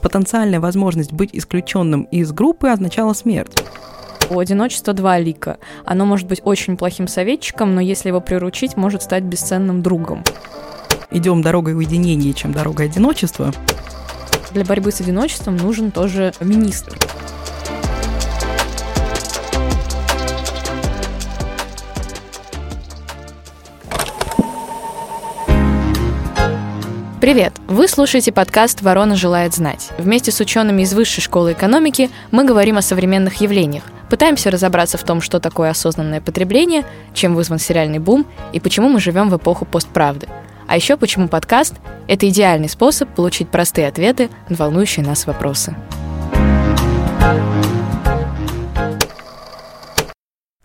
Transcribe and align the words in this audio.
потенциальная 0.00 0.60
возможность 0.60 1.12
быть 1.12 1.30
исключенным 1.32 2.02
из 2.04 2.32
группы 2.32 2.68
означала 2.68 3.12
смерть. 3.12 3.62
У 4.30 4.38
одиночества 4.38 4.92
два 4.94 5.18
лика. 5.18 5.58
Оно 5.84 6.06
может 6.06 6.28
быть 6.28 6.40
очень 6.44 6.76
плохим 6.76 7.08
советчиком, 7.08 7.74
но 7.74 7.80
если 7.80 8.08
его 8.08 8.20
приручить, 8.20 8.76
может 8.76 9.02
стать 9.02 9.24
бесценным 9.24 9.82
другом. 9.82 10.22
Идем 11.10 11.42
дорогой 11.42 11.74
уединения, 11.74 12.32
чем 12.32 12.52
дорогой 12.52 12.86
одиночества. 12.86 13.52
Для 14.52 14.64
борьбы 14.64 14.92
с 14.92 15.00
одиночеством 15.00 15.56
нужен 15.56 15.90
тоже 15.90 16.32
министр. 16.40 16.96
Привет! 27.20 27.52
Вы 27.68 27.86
слушаете 27.86 28.32
подкаст 28.32 28.80
«Ворона 28.80 29.14
желает 29.14 29.52
знать». 29.52 29.90
Вместе 29.98 30.32
с 30.32 30.40
учеными 30.40 30.80
из 30.80 30.94
Высшей 30.94 31.22
школы 31.22 31.52
экономики 31.52 32.08
мы 32.30 32.44
говорим 32.44 32.78
о 32.78 32.82
современных 32.82 33.42
явлениях, 33.42 33.84
пытаемся 34.08 34.50
разобраться 34.50 34.96
в 34.96 35.04
том, 35.04 35.20
что 35.20 35.38
такое 35.38 35.68
осознанное 35.68 36.22
потребление, 36.22 36.82
чем 37.12 37.34
вызван 37.34 37.58
сериальный 37.58 37.98
бум 37.98 38.24
и 38.54 38.60
почему 38.60 38.88
мы 38.88 39.00
живем 39.00 39.28
в 39.28 39.36
эпоху 39.36 39.66
постправды. 39.66 40.28
А 40.66 40.76
еще 40.76 40.96
почему 40.96 41.28
подкаст– 41.28 41.74
это 42.08 42.26
идеальный 42.26 42.70
способ 42.70 43.10
получить 43.10 43.50
простые 43.50 43.88
ответы 43.88 44.30
на 44.48 44.56
волнующие 44.56 45.04
нас 45.04 45.26
вопросы. 45.26 45.76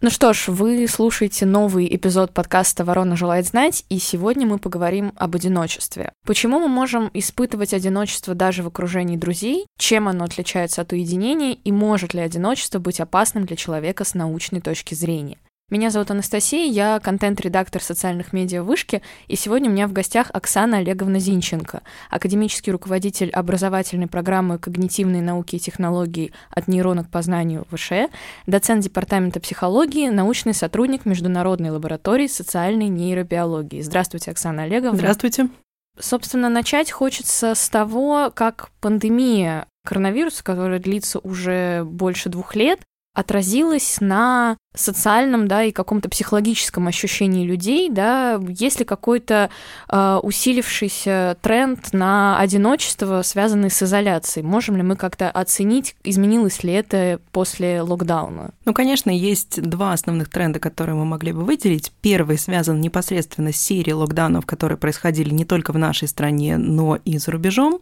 Ну 0.05 0.11
что 0.11 0.33
ж, 0.33 0.49
вы 0.49 0.87
слушаете 0.87 1.47
новый 1.47 1.87
эпизод 1.95 2.31
подкаста 2.31 2.85
«Ворона 2.85 3.17
желает 3.17 3.47
знать», 3.47 3.85
и 3.89 3.97
сегодня 3.97 4.45
мы 4.45 4.59
поговорим 4.59 5.13
об 5.15 5.35
одиночестве. 5.35 6.11
Почему 6.27 6.59
мы 6.59 6.67
можем 6.67 7.09
испытывать 7.15 7.73
одиночество 7.73 8.35
даже 8.35 8.61
в 8.61 8.67
окружении 8.67 9.17
друзей, 9.17 9.65
чем 9.79 10.07
оно 10.07 10.25
отличается 10.25 10.83
от 10.83 10.91
уединения, 10.91 11.53
и 11.53 11.71
может 11.71 12.13
ли 12.13 12.21
одиночество 12.21 12.77
быть 12.77 12.99
опасным 12.99 13.47
для 13.47 13.55
человека 13.55 14.03
с 14.03 14.13
научной 14.13 14.61
точки 14.61 14.93
зрения. 14.93 15.39
Меня 15.71 15.89
зовут 15.89 16.11
Анастасия, 16.11 16.71
я 16.71 16.99
контент-редактор 16.99 17.81
социальных 17.81 18.33
медиа 18.33 18.61
Вышки, 18.61 19.01
и 19.27 19.35
сегодня 19.35 19.67
у 19.67 19.73
меня 19.73 19.87
в 19.87 19.93
гостях 19.93 20.29
Оксана 20.31 20.77
Олеговна 20.77 21.17
Зинченко, 21.17 21.81
академический 22.11 22.71
руководитель 22.71 23.31
образовательной 23.31 24.05
программы 24.05 24.59
когнитивной 24.59 25.21
науки 25.21 25.55
и 25.55 25.59
технологий 25.59 26.33
от 26.51 26.67
нейрона 26.67 27.03
к 27.03 27.09
познанию 27.09 27.65
ВШЭ, 27.71 28.09
доцент 28.45 28.83
департамента 28.83 29.39
психологии, 29.39 30.09
научный 30.09 30.53
сотрудник 30.53 31.03
Международной 31.05 31.71
лаборатории 31.71 32.27
социальной 32.27 32.87
нейробиологии. 32.89 33.81
Здравствуйте, 33.81 34.29
Оксана 34.29 34.63
Олеговна. 34.63 34.99
Здравствуйте. 34.99 35.49
Собственно, 35.99 36.49
начать 36.49 36.91
хочется 36.91 37.55
с 37.55 37.69
того, 37.69 38.31
как 38.31 38.69
пандемия 38.81 39.65
коронавируса, 39.83 40.43
которая 40.43 40.77
длится 40.77 41.17
уже 41.17 41.83
больше 41.85 42.29
двух 42.29 42.55
лет, 42.55 42.81
отразилось 43.15 43.97
на 44.01 44.57
социальном, 44.75 45.47
да, 45.47 45.63
и 45.63 45.71
каком-то 45.71 46.09
психологическом 46.09 46.87
ощущении 46.87 47.45
людей, 47.45 47.89
да, 47.89 48.39
есть 48.49 48.79
ли 48.79 48.85
какой-то 48.85 49.49
э, 49.89 50.19
усилившийся 50.21 51.37
тренд 51.41 51.93
на 51.93 52.37
одиночество, 52.37 53.21
связанный 53.21 53.71
с 53.71 53.81
изоляцией? 53.81 54.45
Можем 54.45 54.75
ли 54.75 54.83
мы 54.83 54.97
как-то 54.97 55.31
оценить, 55.31 55.95
изменилось 56.03 56.63
ли 56.63 56.73
это 56.73 57.19
после 57.31 57.81
локдауна? 57.81 58.51
Ну, 58.65 58.73
конечно, 58.73 59.09
есть 59.09 59.61
два 59.61 59.93
основных 59.93 60.29
тренда, 60.29 60.59
которые 60.59 60.95
мы 60.95 61.05
могли 61.05 61.31
бы 61.31 61.43
выделить. 61.43 61.93
Первый 62.01 62.37
связан 62.37 62.81
непосредственно 62.81 63.53
с 63.53 63.57
серией 63.57 63.93
локдаунов, 63.93 64.45
которые 64.45 64.77
происходили 64.77 65.33
не 65.33 65.45
только 65.45 65.71
в 65.71 65.77
нашей 65.77 66.09
стране, 66.09 66.57
но 66.57 66.97
и 66.97 67.17
за 67.17 67.31
рубежом 67.31 67.79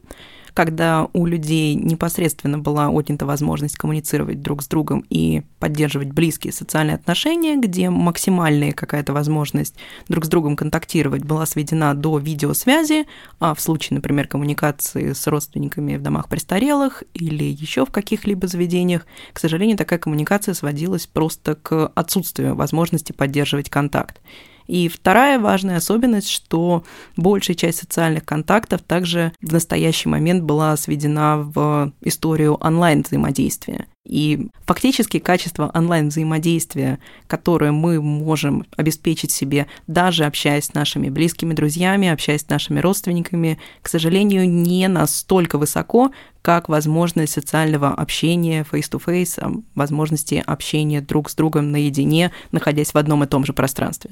когда 0.54 1.08
у 1.14 1.26
людей 1.26 1.76
непосредственно 1.76 2.60
была 2.60 2.90
отнята 2.90 3.26
возможность 3.26 3.78
коммуницировать 3.78 4.42
друг 4.42 4.62
с 4.62 4.68
другом 4.68 5.04
и 5.10 5.44
поддерживать 5.60 6.12
близкие 6.12 6.54
социальные 6.54 6.96
отношения, 6.96 7.58
где 7.58 7.90
максимальная 7.90 8.72
какая-то 8.72 9.14
возможность 9.14 9.76
друг 10.08 10.26
с 10.26 10.28
другом 10.28 10.56
контактировать 10.56 11.24
была 11.24 11.46
сведена 11.46 11.94
до 11.96 12.18
видеосвязи, 12.18 13.06
а 13.40 13.54
в 13.56 13.62
случае, 13.62 13.96
например, 13.96 14.28
коммуникации 14.28 15.14
с 15.14 15.26
родственниками 15.28 15.96
в 15.96 16.02
домах 16.02 16.30
престарелых 16.30 17.04
или 17.14 17.44
еще 17.44 17.86
в 17.86 17.92
каких-либо 17.92 18.48
заведениях, 18.48 19.06
к 19.34 19.40
сожалению, 19.40 19.78
такая 19.78 20.00
коммуникация 20.00 20.54
сводилась 20.54 21.08
просто 21.08 21.56
к 21.56 21.92
отсутствию 21.96 22.56
возможности 22.56 23.12
поддерживать 23.12 23.70
контакт. 23.70 24.20
И 24.68 24.88
вторая 24.88 25.40
важная 25.40 25.78
особенность, 25.78 26.30
что 26.30 26.84
большая 27.18 27.56
часть 27.56 27.80
социальных 27.80 28.26
контактов 28.26 28.82
также 28.82 29.34
в 29.42 29.52
настоящий 29.52 30.10
момент 30.10 30.44
была 30.44 30.76
сведена 30.78 31.38
в 31.38 31.92
историю 32.02 32.56
онлайн-взаимодействия. 32.56 33.88
И 34.06 34.50
фактически 34.66 35.20
качество 35.20 35.72
онлайн-взаимодействия, 35.74 37.00
которое 37.28 37.72
мы 37.72 38.02
можем 38.02 38.66
обеспечить 38.76 39.32
себе, 39.32 39.68
даже 39.88 40.26
общаясь 40.26 40.66
с 40.66 40.74
нашими 40.74 41.10
близкими 41.10 41.54
друзьями, 41.54 42.10
общаясь 42.10 42.42
с 42.42 42.50
нашими 42.50 42.82
родственниками, 42.82 43.60
к 43.82 43.88
сожалению, 43.88 44.50
не 44.50 44.90
настолько 44.90 45.58
высоко, 45.58 46.12
как 46.42 46.68
возможность 46.68 47.34
социального 47.34 47.90
общения 47.94 48.66
face-to-face, 48.70 49.40
а 49.40 49.54
возможности 49.74 50.44
общения 50.46 51.00
друг 51.00 51.30
с 51.30 51.36
другом 51.36 51.72
наедине, 51.72 52.34
находясь 52.52 52.94
в 52.94 52.98
одном 52.98 53.24
и 53.24 53.28
том 53.28 53.46
же 53.46 53.54
пространстве. 53.54 54.12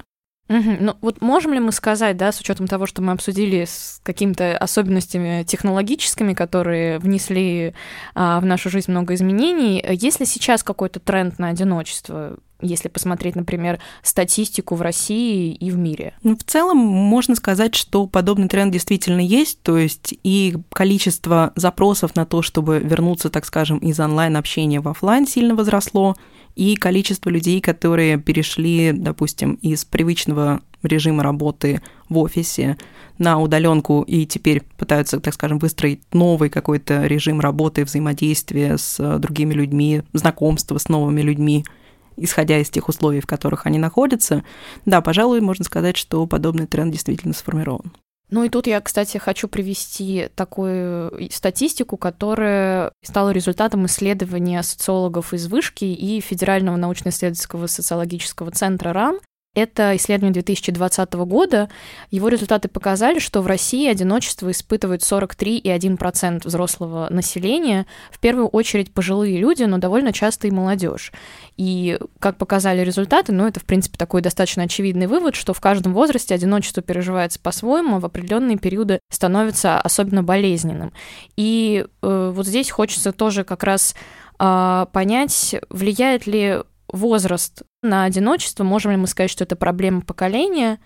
Угу. 0.52 0.78
Ну 0.82 0.98
вот 1.02 1.22
можем 1.22 1.54
ли 1.54 1.60
мы 1.60 1.72
сказать, 1.72 2.18
да, 2.18 2.32
с 2.32 2.42
учетом 2.42 2.68
того, 2.68 2.86
что 2.86 3.02
мы 3.02 3.14
обсудили 3.14 3.64
с 3.64 4.02
какими-то 4.04 4.58
особенностями 4.58 5.44
технологическими, 5.44 6.34
которые 6.34 7.00
внесли 7.00 7.74
а, 8.16 8.40
в 8.42 8.46
нашу 8.46 8.70
жизнь 8.70 8.92
много 8.92 9.14
изменений, 9.14 9.84
есть 9.90 10.20
ли 10.20 10.26
сейчас 10.26 10.64
какой-то 10.64 11.00
тренд 11.00 11.40
на 11.40 11.48
одиночество? 11.50 12.38
Если 12.62 12.88
посмотреть, 12.88 13.36
например, 13.36 13.80
статистику 14.04 14.76
в 14.76 14.82
России 14.82 15.54
и 15.54 15.72
в 15.72 15.78
мире? 15.78 16.14
Ну, 16.24 16.36
в 16.36 16.44
целом 16.44 16.78
можно 16.78 17.36
сказать, 17.36 17.76
что 17.76 18.08
подобный 18.08 18.48
тренд 18.48 18.72
действительно 18.72 19.22
есть, 19.22 19.62
то 19.62 19.78
есть 19.78 20.14
и 20.24 20.56
количество 20.72 21.54
запросов 21.56 22.16
на 22.16 22.26
то, 22.26 22.42
чтобы 22.42 22.80
вернуться, 22.80 23.30
так 23.30 23.46
скажем, 23.46 23.78
из 23.80 24.00
онлайн-общения 24.00 24.82
в 24.82 24.88
офлайн 24.88 25.28
сильно 25.28 25.56
возросло, 25.56 26.16
и 26.56 26.76
количество 26.76 27.30
людей, 27.30 27.62
которые 27.62 28.18
перешли, 28.18 28.92
допустим, 28.92 29.54
из 29.62 29.86
привычного 29.86 30.62
режима 30.84 31.24
работы 31.24 31.82
в 32.10 32.18
офисе 32.18 32.78
на 33.18 33.40
удаленку 33.40 34.02
и 34.02 34.26
теперь 34.26 34.64
пытаются, 34.78 35.20
так 35.20 35.34
скажем, 35.34 35.60
выстроить 35.60 36.02
новый 36.12 36.50
какой-то 36.50 37.06
режим 37.06 37.40
работы, 37.40 37.86
взаимодействия 37.86 38.78
с 38.78 39.20
другими 39.20 39.54
людьми, 39.54 40.02
знакомства 40.14 40.78
с 40.78 40.90
новыми 40.90 41.22
людьми, 41.22 41.64
исходя 42.24 42.58
из 42.60 42.70
тех 42.70 42.90
условий, 42.90 43.20
в 43.20 43.28
которых 43.28 43.66
они 43.66 43.80
находятся, 43.80 44.44
да, 44.86 45.02
пожалуй, 45.02 45.42
можно 45.42 45.66
сказать, 45.66 45.98
что 45.98 46.26
подобный 46.28 46.68
тренд 46.68 46.92
действительно 46.92 47.34
сформирован. 47.34 47.92
Ну 48.32 48.46
и 48.46 48.50
тут 48.50 48.66
я, 48.66 48.80
кстати, 48.80 49.18
хочу 49.18 49.50
привести 49.50 50.30
такую 50.36 51.30
статистику, 51.32 51.98
которая 51.98 52.94
стала 53.04 53.32
результатом 53.32 53.86
исследования 53.86 54.64
социологов 54.64 55.34
из 55.34 55.48
Вышки 55.48 55.84
и 55.84 56.22
Федерального 56.22 56.78
научно-исследовательского 56.78 57.68
социологического 57.68 58.52
центра 58.52 58.94
РАН, 58.94 59.20
это 59.54 59.98
исследование 59.98 60.34
2020 60.34 61.14
года. 61.14 61.70
Его 62.10 62.30
результаты 62.30 62.70
показали, 62.70 63.20
что 63.20 63.42
в 63.42 63.48
России 63.48 63.90
одиночество 63.90 64.50
испытывают 64.50 65.02
43,1% 65.02 66.42
взрослого 66.46 67.08
населения, 67.10 67.86
в 68.12 68.20
первую 68.20 68.48
очередь 68.48 68.94
пожилые 68.94 69.38
люди, 69.38 69.64
но 69.64 69.78
довольно 69.78 70.14
часто 70.14 70.48
и 70.48 70.52
молодежь. 70.52 71.12
И 71.58 72.00
как 72.20 72.38
показали 72.38 72.82
результаты, 72.82 73.34
ну 73.34 73.46
это, 73.46 73.60
в 73.60 73.66
принципе, 73.66 73.98
такой 73.98 74.22
достаточно 74.22 74.64
очевидный 74.64 75.08
вывод, 75.08 75.36
что 75.36 75.54
в 75.54 75.60
каждом 75.60 75.94
возрасте 75.94 76.34
одиночество 76.34 76.82
переживается 76.82 77.40
по-своему, 77.40 77.98
а 77.98 78.00
в 78.00 78.06
определенные 78.06 78.58
периоды 78.58 79.00
становится 79.12 79.82
особенно 79.82 80.24
болезненным. 80.24 80.94
И 81.36 81.86
э, 82.02 82.32
вот 82.34 82.48
здесь 82.48 82.72
хочется 82.72 83.12
тоже 83.12 83.44
как 83.44 83.66
раз 83.66 83.96
э, 84.40 84.86
понять, 84.94 85.56
влияет 85.70 86.26
ли 86.26 86.60
возраст 86.92 87.64
на 87.82 88.04
одиночество, 88.06 88.64
можем 88.64 88.92
ли 88.92 88.98
мы 88.98 89.08
сказать, 89.08 89.32
что 89.32 89.44
это 89.44 89.56
проблема 89.56 90.02
поколения, 90.02 90.80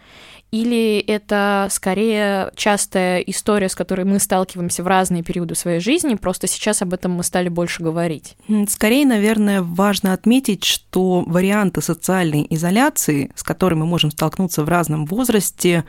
или 0.52 1.00
это 1.00 1.68
скорее 1.72 2.52
частая 2.56 3.20
история, 3.20 3.68
с 3.68 3.76
которой 3.76 4.06
мы 4.06 4.20
сталкиваемся 4.20 4.84
в 4.84 4.88
разные 4.88 5.24
периоды 5.24 5.56
своей 5.56 5.80
жизни, 5.80 6.16
просто 6.16 6.48
сейчас 6.48 6.82
об 6.82 6.94
этом 6.94 7.12
мы 7.12 7.24
стали 7.24 7.50
больше 7.50 7.84
говорить? 7.84 8.38
Скорее, 8.70 9.06
наверное, 9.06 9.62
важно 9.62 10.14
отметить, 10.14 10.64
что 10.64 11.24
варианты 11.28 11.82
социальной 11.82 12.48
изоляции, 12.50 13.32
с 13.36 13.44
которыми 13.44 13.80
мы 13.80 13.88
можем 13.88 14.12
столкнуться 14.12 14.64
в 14.64 14.70
разном 14.70 15.06
возрасте, 15.06 15.84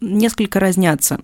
несколько 0.00 0.58
разнятся. 0.58 1.20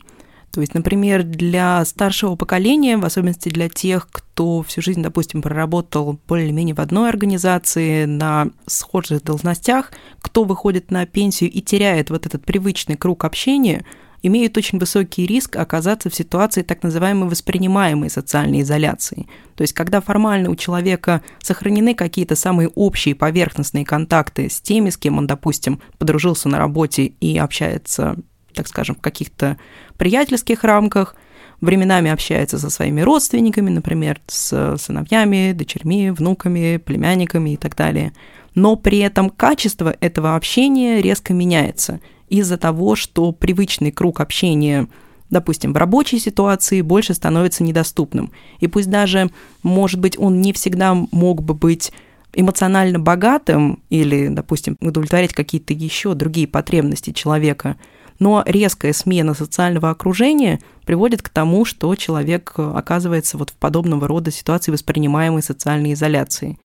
То 0.55 0.61
есть, 0.61 0.73
например, 0.73 1.25
для 1.25 1.85
старшего 1.85 2.37
поколения, 2.37 2.97
в 2.97 3.05
особенности 3.05 3.49
для 3.49 3.69
тех, 3.69 4.09
кто 4.09 4.63
всю 4.63 4.83
жизнь, 4.83 5.03
допустим, 5.03 5.43
проработал 5.43 6.21
более-менее 6.29 6.77
в 6.77 6.81
одной 6.81 7.09
организации, 7.09 8.05
на 8.05 8.51
схожих 8.67 9.25
должностях, 9.25 9.91
кто 10.21 10.45
выходит 10.45 10.93
на 10.93 11.07
пенсию 11.07 11.51
и 11.51 11.61
теряет 11.61 12.11
вот 12.11 12.27
этот 12.27 12.45
привычный 12.45 12.97
круг 12.97 13.25
общения, 13.25 13.85
имеют 14.23 14.57
очень 14.57 14.79
высокий 14.79 15.27
риск 15.27 15.57
оказаться 15.57 16.09
в 16.09 16.15
ситуации 16.15 16.63
так 16.63 16.85
называемой 16.85 17.29
воспринимаемой 17.29 18.09
социальной 18.09 18.61
изоляции. 18.61 19.27
То 19.57 19.63
есть, 19.63 19.73
когда 19.73 20.01
формально 20.01 20.51
у 20.51 20.55
человека 20.55 21.23
сохранены 21.43 21.97
какие-то 21.97 22.37
самые 22.37 22.69
общие 22.69 23.17
поверхностные 23.17 23.85
контакты 23.85 24.49
с 24.49 24.61
теми, 24.61 24.91
с 24.91 24.97
кем 24.97 25.19
он, 25.19 25.27
допустим, 25.27 25.81
подружился 25.99 26.49
на 26.49 26.59
работе 26.59 27.07
и 27.07 27.37
общается, 27.39 28.17
так 28.55 28.69
скажем, 28.69 28.97
в 28.97 29.01
каких-то 29.01 29.59
приятельских 29.97 30.65
рамках, 30.65 31.17
временами 31.61 32.11
общается 32.11 32.59
со 32.59 32.71
своими 32.71 33.01
родственниками, 33.01 33.71
например, 33.71 34.21
с 34.27 34.77
сыновьями, 34.79 35.53
дочерьми, 35.53 36.11
внуками, 36.11 36.77
племянниками 36.77 37.51
и 37.51 37.57
так 37.57 37.77
далее. 37.77 38.13
Но 38.55 38.77
при 38.77 38.99
этом 38.99 39.31
качество 39.31 39.97
этого 40.01 40.37
общения 40.37 41.01
резко 41.01 41.33
меняется 41.33 42.01
из-за 42.29 42.57
того, 42.57 42.95
что 42.97 43.33
привычный 43.33 43.93
круг 43.93 44.21
общения 44.21 44.89
допустим, 45.31 45.73
в 45.73 45.77
рабочей 45.77 46.21
ситуации 46.21 46.81
больше 46.81 47.13
становится 47.13 47.65
недоступным. 47.65 48.31
И 48.61 48.69
пусть 48.69 48.89
даже, 48.89 49.31
может 49.65 49.99
быть, 49.99 50.17
он 50.17 50.41
не 50.41 50.53
всегда 50.53 50.95
мог 50.95 51.43
бы 51.43 51.55
быть 51.55 51.93
эмоционально 52.35 53.01
богатым 53.01 53.83
или, 53.91 54.29
допустим, 54.29 54.77
удовлетворять 54.81 55.33
какие-то 55.33 55.73
еще 55.73 56.15
другие 56.15 56.47
потребности 56.47 57.11
человека– 57.11 57.77
но 58.19 58.43
резкая 58.47 58.93
смена 58.93 59.35
социального 59.35 59.91
окружения 59.91 60.61
приводит 60.85 61.23
к 61.23 61.29
тому, 61.29 61.65
что 61.65 61.95
человек 61.95 62.55
оказывается 62.57 63.39
вот 63.39 63.51
в 63.51 63.55
подобного 63.55 64.07
рода 64.07 64.31
ситуации 64.31 64.73
воспринимаемой 64.73 65.43
социальной 65.43 65.93
изоляции. 65.95 66.59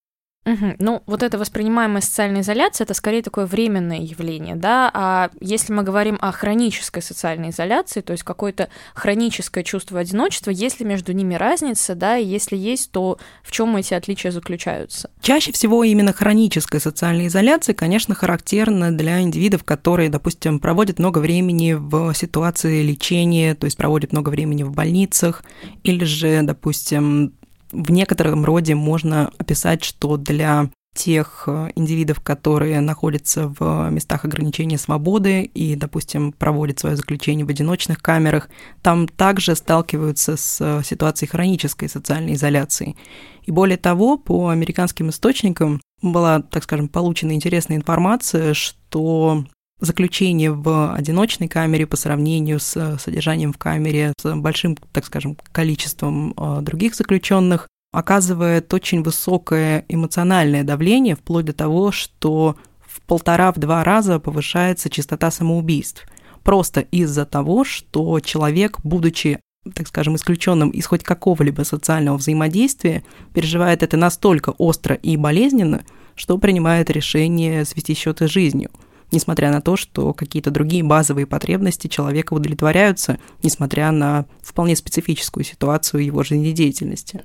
Угу. 0.45 0.75
Ну, 0.80 1.03
вот 1.06 1.21
эта 1.21 1.38
воспринимаемая 1.38 2.01
социальная 2.01 2.41
изоляция 2.41 2.86
это 2.86 2.94
скорее 2.94 3.21
такое 3.21 3.45
временное 3.45 4.00
явление, 4.00 4.56
да. 4.56 4.89
А 4.94 5.30
если 5.41 5.74
мы 5.74 5.83
говорим 5.83 6.18
о 6.21 6.31
хронической 6.31 7.03
социальной 7.03 7.50
изоляции, 7.50 8.01
то 8.01 8.13
есть 8.13 8.24
какое-то 8.24 8.69
хроническое 8.95 9.63
чувство 9.63 10.00
одиночества, 10.00 10.50
есть 10.51 10.80
ли 10.80 10.86
между 10.86 11.12
ними 11.12 11.36
разница, 11.36 11.94
да, 11.94 12.18
и 12.18 12.25
если 12.25 12.56
есть, 12.56 12.91
то 12.91 13.19
в 13.44 13.51
чем 13.51 13.75
эти 13.75 13.94
отличия 13.94 14.31
заключаются? 14.31 15.12
Чаще 15.21 15.51
всего 15.51 15.83
именно 15.83 16.13
хроническая 16.13 16.80
социальная 16.80 17.27
изоляция, 17.27 17.75
конечно, 17.75 18.15
характерна 18.15 18.97
для 18.97 19.21
индивидов, 19.21 19.63
которые, 19.63 20.09
допустим, 20.09 20.59
проводят 20.59 21.00
много 21.00 21.19
времени 21.19 21.74
в 21.74 22.13
ситуации 22.13 22.81
лечения, 22.81 23.56
то 23.56 23.65
есть 23.65 23.77
проводят 23.77 24.13
много 24.13 24.30
времени 24.30 24.63
в 24.63 24.71
больницах, 24.71 25.44
или 25.83 26.06
же, 26.06 26.42
допустим, 26.44 27.33
в 27.71 27.92
некотором 27.92 28.45
роде 28.45 28.75
можно 28.75 29.31
описать, 29.38 29.83
что 29.83 30.18
для 30.18 30.69
тех 30.95 31.44
э, 31.48 31.69
индивидов, 31.75 32.19
которые 32.19 32.81
находятся 32.81 33.54
в 33.60 33.89
местах 33.89 34.25
ограничения 34.25 34.77
свободы 34.77 35.44
и, 35.44 35.75
допустим, 35.75 36.31
проводят 36.31 36.80
свое 36.80 36.95
заключение 36.95 37.45
в 37.45 37.50
одиночных 37.50 38.01
камерах, 38.01 38.50
там 38.81 39.07
также 39.07 39.56
сталкиваются 39.56 40.36
с 40.36 40.57
э, 40.60 40.81
ситуацией 40.83 41.30
хронической 41.30 41.89
социальной 41.89 42.33
изоляции. 42.33 42.95
И 43.44 43.51
более 43.51 43.77
того, 43.77 44.18
по 44.18 44.50
американским 44.50 45.10
источникам 45.10 45.80
была, 46.01 46.42
так 46.42 46.63
скажем, 46.63 46.88
получена 46.88 47.33
интересная 47.33 47.77
информация, 47.77 48.54
что 48.54 49.45
заключение 49.79 50.51
в 50.51 50.93
одиночной 50.93 51.47
камере 51.47 51.87
по 51.87 51.95
сравнению 51.95 52.59
с 52.59 52.97
содержанием 52.99 53.53
в 53.53 53.57
камере 53.57 54.13
с 54.19 54.35
большим, 54.35 54.75
так 54.91 55.05
скажем, 55.05 55.37
количеством 55.51 56.33
э, 56.35 56.61
других 56.61 56.95
заключенных 56.95 57.67
оказывает 57.91 58.73
очень 58.73 59.01
высокое 59.01 59.85
эмоциональное 59.87 60.63
давление, 60.63 61.15
вплоть 61.15 61.45
до 61.45 61.53
того, 61.53 61.91
что 61.91 62.55
в 62.85 63.01
полтора-два 63.01 63.83
раза 63.83 64.19
повышается 64.19 64.89
частота 64.89 65.31
самоубийств. 65.31 66.05
Просто 66.43 66.81
из-за 66.81 67.25
того, 67.25 67.63
что 67.63 68.19
человек, 68.19 68.79
будучи 68.83 69.39
так 69.75 69.87
скажем, 69.87 70.15
исключенным 70.15 70.69
из 70.69 70.85
хоть 70.85 71.03
какого-либо 71.03 71.63
социального 71.63 72.17
взаимодействия, 72.17 73.03
переживает 73.33 73.83
это 73.83 73.97
настолько 73.97 74.51
остро 74.51 74.95
и 74.95 75.17
болезненно, 75.17 75.83
что 76.15 76.37
принимает 76.37 76.89
решение 76.89 77.65
свести 77.65 77.93
счеты 77.93 78.27
с 78.27 78.31
жизнью– 78.31 78.71
несмотря 79.11 79.51
на 79.51 79.61
то, 79.61 79.75
что 79.75 80.13
какие-то 80.13 80.51
другие 80.51 80.83
базовые 80.83 81.25
потребности 81.25 81.88
человека 81.88 82.33
удовлетворяются, 82.33 83.19
несмотря 83.44 83.91
на 83.91 84.25
вполне 84.41 84.75
специфическую 84.75 85.44
ситуацию 85.44 86.06
его 86.06 86.23
жизнедеятельности. 86.23 87.23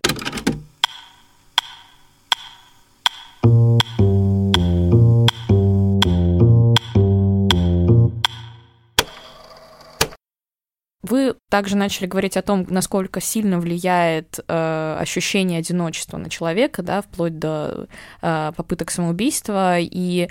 Вы 11.07 11.37
также 11.51 11.77
начали 11.77 12.07
говорить 12.07 12.39
о 12.39 12.43
том, 12.43 12.67
насколько 12.71 13.21
сильно 13.21 13.61
влияет 13.61 14.41
э, 14.49 14.97
ощущение 14.99 15.59
одиночества 15.59 16.17
на 16.17 16.31
человека, 16.31 16.83
да, 16.83 17.03
вплоть 17.03 17.39
до 17.39 17.89
э, 18.23 18.53
попыток 18.57 18.91
самоубийства. 18.91 19.79
И 19.79 20.31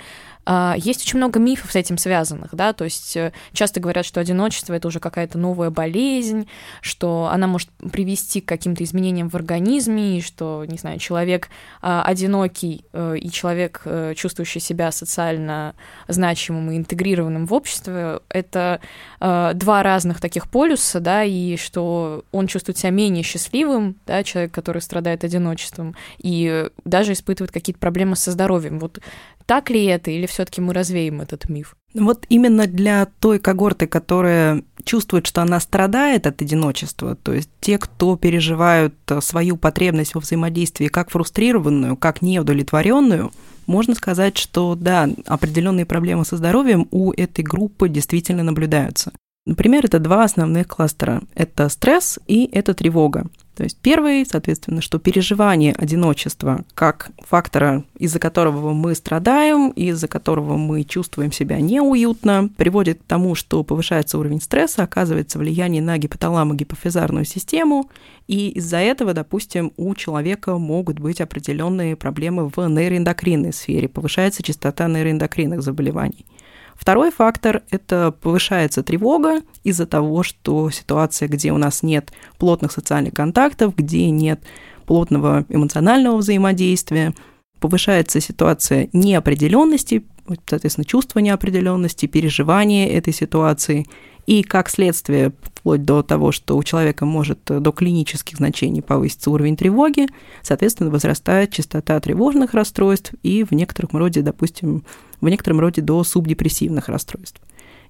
есть 0.76 1.02
очень 1.02 1.18
много 1.18 1.40
мифов 1.40 1.72
с 1.72 1.76
этим 1.76 1.96
связанных, 1.96 2.54
да, 2.54 2.72
то 2.72 2.84
есть 2.84 3.16
э, 3.16 3.32
часто 3.52 3.80
говорят, 3.80 4.04
что 4.04 4.20
одиночество 4.20 4.74
это 4.74 4.88
уже 4.88 5.00
какая-то 5.00 5.38
новая 5.38 5.70
болезнь, 5.70 6.48
что 6.82 7.28
она 7.32 7.46
может 7.46 7.70
привести 7.92 8.40
к 8.40 8.48
каким-то 8.48 8.84
изменениям 8.84 9.30
в 9.30 9.34
организме, 9.34 10.18
и 10.18 10.20
что, 10.20 10.64
не 10.66 10.76
знаю, 10.76 10.98
человек 10.98 11.48
а, 11.80 12.02
одинокий 12.02 12.84
э, 12.92 13.16
и 13.18 13.30
человек, 13.30 13.82
э, 13.86 14.14
чувствующий 14.16 14.60
себя 14.60 14.92
социально 14.92 15.74
значимым 16.08 16.70
и 16.70 16.76
интегрированным 16.76 17.46
в 17.46 17.54
обществе, 17.54 18.20
это 18.28 18.80
два 19.20 19.82
разных 19.82 20.20
таких 20.20 20.50
полюса, 20.50 21.00
да, 21.00 21.24
и 21.24 21.56
что 21.56 22.24
он 22.30 22.46
чувствует 22.46 22.76
себя 22.76 22.90
менее 22.90 23.22
счастливым, 23.22 23.96
да, 24.06 24.22
человек, 24.22 24.52
который 24.52 24.82
страдает 24.82 25.24
одиночеством, 25.24 25.96
и 26.18 26.68
даже 26.84 27.12
испытывает 27.12 27.50
какие-то 27.50 27.80
проблемы 27.80 28.16
со 28.16 28.32
здоровьем. 28.32 28.78
Вот 28.78 28.98
так 29.46 29.70
ли 29.70 29.84
это, 29.84 30.10
или 30.10 30.26
все-таки 30.26 30.60
мы 30.60 30.72
развеем 30.72 31.20
этот 31.20 31.48
миф? 31.48 31.76
Вот 31.94 32.26
именно 32.28 32.66
для 32.66 33.06
той 33.20 33.38
когорты, 33.38 33.86
которая 33.86 34.62
чувствует, 34.84 35.26
что 35.26 35.42
она 35.42 35.60
страдает 35.60 36.26
от 36.26 36.42
одиночества, 36.42 37.14
то 37.14 37.32
есть 37.32 37.48
те, 37.60 37.78
кто 37.78 38.16
переживают 38.16 38.94
э, 39.08 39.20
свою 39.20 39.56
потребность 39.56 40.14
во 40.14 40.20
взаимодействии 40.20 40.88
как 40.88 41.10
фрустрированную, 41.10 41.96
как 41.96 42.20
неудовлетворенную, 42.20 43.32
можно 43.66 43.94
сказать, 43.94 44.36
что 44.36 44.74
да, 44.74 45.08
определенные 45.26 45.86
проблемы 45.86 46.24
со 46.24 46.36
здоровьем 46.36 46.88
у 46.90 47.12
этой 47.12 47.44
группы 47.44 47.88
действительно 47.88 48.42
наблюдаются. 48.42 49.12
Например, 49.46 49.84
это 49.84 49.98
два 49.98 50.24
основных 50.24 50.68
кластера. 50.68 51.22
Это 51.34 51.68
стресс 51.68 52.18
и 52.26 52.48
это 52.50 52.74
тревога. 52.74 53.26
То 53.54 53.62
есть 53.62 53.78
первый, 53.80 54.26
соответственно, 54.26 54.80
что 54.80 54.98
переживание 54.98 55.74
одиночества 55.74 56.64
как 56.74 57.10
фактора, 57.18 57.84
из-за 57.98 58.18
которого 58.18 58.72
мы 58.72 58.94
страдаем, 58.94 59.70
из-за 59.70 60.08
которого 60.08 60.56
мы 60.56 60.82
чувствуем 60.82 61.30
себя 61.30 61.60
неуютно, 61.60 62.50
приводит 62.56 62.98
к 62.98 63.04
тому, 63.04 63.34
что 63.36 63.62
повышается 63.62 64.18
уровень 64.18 64.40
стресса, 64.40 64.82
оказывается 64.82 65.38
влияние 65.38 65.82
на 65.82 65.96
гипоталамо-гипофизарную 65.98 67.24
систему, 67.24 67.88
и 68.26 68.50
из-за 68.50 68.78
этого, 68.78 69.14
допустим, 69.14 69.72
у 69.76 69.94
человека 69.94 70.58
могут 70.58 70.98
быть 70.98 71.20
определенные 71.20 71.94
проблемы 71.94 72.48
в 72.48 72.56
нейроэндокринной 72.56 73.52
сфере, 73.52 73.88
повышается 73.88 74.42
частота 74.42 74.88
нейроэндокринных 74.88 75.62
заболеваний. 75.62 76.26
Второй 76.74 77.10
фактор– 77.10 77.62
это 77.70 78.10
повышается 78.12 78.82
тревога 78.82 79.42
из-за 79.62 79.86
того, 79.86 80.22
что 80.22 80.70
ситуация, 80.70 81.28
где 81.28 81.52
у 81.52 81.58
нас 81.58 81.82
нет 81.82 82.12
плотных 82.38 82.72
социальных 82.72 83.14
контактов, 83.14 83.74
где 83.76 84.10
нет 84.10 84.40
плотного 84.86 85.46
эмоционального 85.48 86.16
взаимодействия, 86.16 87.14
повышается 87.60 88.20
ситуация 88.20 88.88
неопределенности, 88.92 90.04
соответственно, 90.46 90.84
чувство 90.84 91.20
неопределенности, 91.20 92.06
переживание 92.06 92.88
этой 92.90 93.12
ситуации, 93.12 93.86
и 94.26 94.42
как 94.42 94.70
следствие, 94.70 95.32
вплоть 95.42 95.84
до 95.84 96.02
того, 96.02 96.32
что 96.32 96.56
у 96.56 96.62
человека 96.62 97.04
может 97.04 97.40
до 97.44 97.72
клинических 97.72 98.38
значений 98.38 98.82
повыситься 98.82 99.30
уровень 99.30 99.56
тревоги, 99.56 100.06
соответственно, 100.42 100.90
возрастает 100.90 101.52
частота 101.52 101.98
тревожных 102.00 102.54
расстройств 102.54 103.12
и 103.22 103.44
в 103.44 103.52
некотором 103.52 103.90
роде, 103.92 104.22
допустим, 104.22 104.84
в 105.20 105.28
некотором 105.28 105.60
роде 105.60 105.82
до 105.82 106.02
субдепрессивных 106.04 106.88
расстройств. 106.88 107.40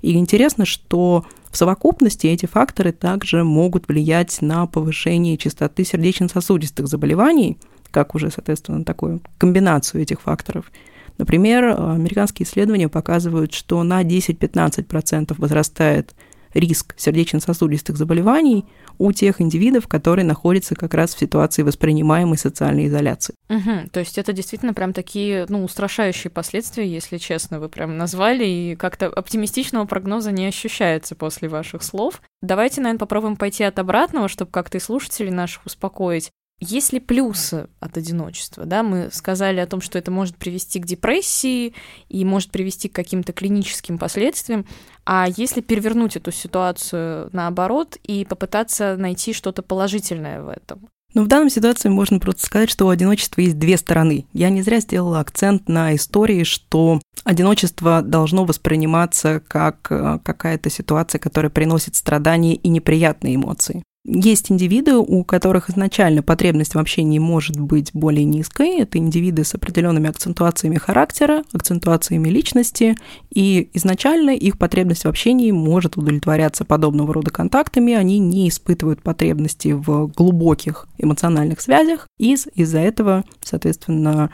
И 0.02 0.14
интересно, 0.14 0.66
что 0.66 1.24
в 1.50 1.56
совокупности 1.56 2.26
эти 2.26 2.46
факторы 2.46 2.92
также 2.92 3.42
могут 3.42 3.88
влиять 3.88 4.42
на 4.42 4.66
повышение 4.66 5.38
частоты 5.38 5.84
сердечно-сосудистых 5.84 6.86
заболеваний, 6.88 7.58
как 7.90 8.14
уже, 8.14 8.30
соответственно, 8.30 8.84
такую 8.84 9.20
комбинацию 9.38 10.02
этих 10.02 10.20
факторов. 10.20 10.70
Например, 11.18 11.64
американские 11.78 12.46
исследования 12.46 12.88
показывают, 12.88 13.52
что 13.52 13.82
на 13.82 14.02
10-15% 14.02 15.34
возрастает 15.38 16.14
риск 16.54 16.94
сердечно-сосудистых 16.96 17.96
заболеваний 17.96 18.64
у 18.98 19.12
тех 19.12 19.40
индивидов, 19.40 19.88
которые 19.88 20.24
находятся 20.24 20.74
как 20.76 20.94
раз 20.94 21.14
в 21.14 21.18
ситуации 21.18 21.62
воспринимаемой 21.62 22.38
социальной 22.38 22.86
изоляции. 22.86 23.34
Угу, 23.48 23.90
то 23.92 24.00
есть 24.00 24.18
это 24.18 24.32
действительно 24.32 24.72
прям 24.72 24.92
такие, 24.92 25.46
ну, 25.48 25.64
устрашающие 25.64 26.30
последствия, 26.30 26.86
если 26.86 27.18
честно, 27.18 27.58
вы 27.58 27.68
прям 27.68 27.96
назвали, 27.98 28.44
и 28.44 28.76
как-то 28.76 29.06
оптимистичного 29.08 29.84
прогноза 29.84 30.30
не 30.30 30.46
ощущается 30.46 31.16
после 31.16 31.48
ваших 31.48 31.82
слов. 31.82 32.22
Давайте, 32.40 32.80
наверное, 32.80 33.00
попробуем 33.00 33.36
пойти 33.36 33.64
от 33.64 33.78
обратного, 33.78 34.28
чтобы 34.28 34.50
как-то 34.50 34.78
и 34.78 34.80
слушателей 34.80 35.30
наших 35.30 35.66
успокоить. 35.66 36.30
Есть 36.66 36.92
ли 36.92 37.00
плюсы 37.00 37.68
от 37.80 37.96
одиночества? 37.98 38.64
Да, 38.64 38.82
мы 38.82 39.10
сказали 39.12 39.60
о 39.60 39.66
том, 39.66 39.80
что 39.80 39.98
это 39.98 40.10
может 40.10 40.36
привести 40.36 40.80
к 40.80 40.86
депрессии 40.86 41.74
и 42.08 42.24
может 42.24 42.50
привести 42.50 42.88
к 42.88 42.94
каким-то 42.94 43.32
клиническим 43.32 43.98
последствиям. 43.98 44.66
А 45.04 45.26
если 45.36 45.60
перевернуть 45.60 46.16
эту 46.16 46.32
ситуацию 46.32 47.28
наоборот 47.32 47.98
и 48.02 48.24
попытаться 48.24 48.96
найти 48.96 49.32
что-то 49.32 49.62
положительное 49.62 50.42
в 50.42 50.48
этом? 50.48 50.88
Ну, 51.12 51.22
в 51.22 51.28
данной 51.28 51.50
ситуации 51.50 51.88
можно 51.90 52.18
просто 52.18 52.44
сказать, 52.44 52.70
что 52.70 52.86
у 52.86 52.90
одиночества 52.90 53.40
есть 53.40 53.58
две 53.58 53.76
стороны. 53.76 54.26
Я 54.32 54.50
не 54.50 54.62
зря 54.62 54.80
сделала 54.80 55.20
акцент 55.20 55.68
на 55.68 55.94
истории, 55.94 56.42
что 56.42 57.00
одиночество 57.22 58.02
должно 58.02 58.44
восприниматься 58.44 59.40
как 59.46 59.86
э, 59.90 60.18
какая-то 60.24 60.70
ситуация, 60.70 61.20
которая 61.20 61.50
приносит 61.50 61.94
страдания 61.94 62.56
и 62.56 62.68
неприятные 62.68 63.36
эмоции. 63.36 63.84
Есть 64.06 64.52
индивиды, 64.52 64.96
у 64.96 65.24
которых 65.24 65.70
изначально 65.70 66.22
потребность 66.22 66.74
в 66.74 66.78
общении 66.78 67.18
может 67.18 67.58
быть 67.58 67.90
более 67.94 68.24
низкой. 68.24 68.80
Это 68.80 68.98
индивиды 68.98 69.44
с 69.44 69.54
определенными 69.54 70.10
акцентуациями 70.10 70.76
характера, 70.76 71.42
акцентуациями 71.54 72.28
личности, 72.28 72.96
и 73.32 73.70
изначально 73.72 74.30
их 74.30 74.58
потребность 74.58 75.04
в 75.04 75.08
общении 75.08 75.50
может 75.52 75.96
удовлетворяться 75.96 76.66
подобного 76.66 77.14
рода 77.14 77.30
контактами. 77.30 77.94
Они 77.94 78.18
не 78.18 78.50
испытывают 78.50 79.00
потребности 79.00 79.68
в 79.68 80.08
глубоких 80.08 80.86
эмоциональных 80.98 81.62
связях, 81.62 82.06
и 82.18 82.34
из-за 82.34 82.80
этого, 82.80 83.24
соответственно, 83.42 84.28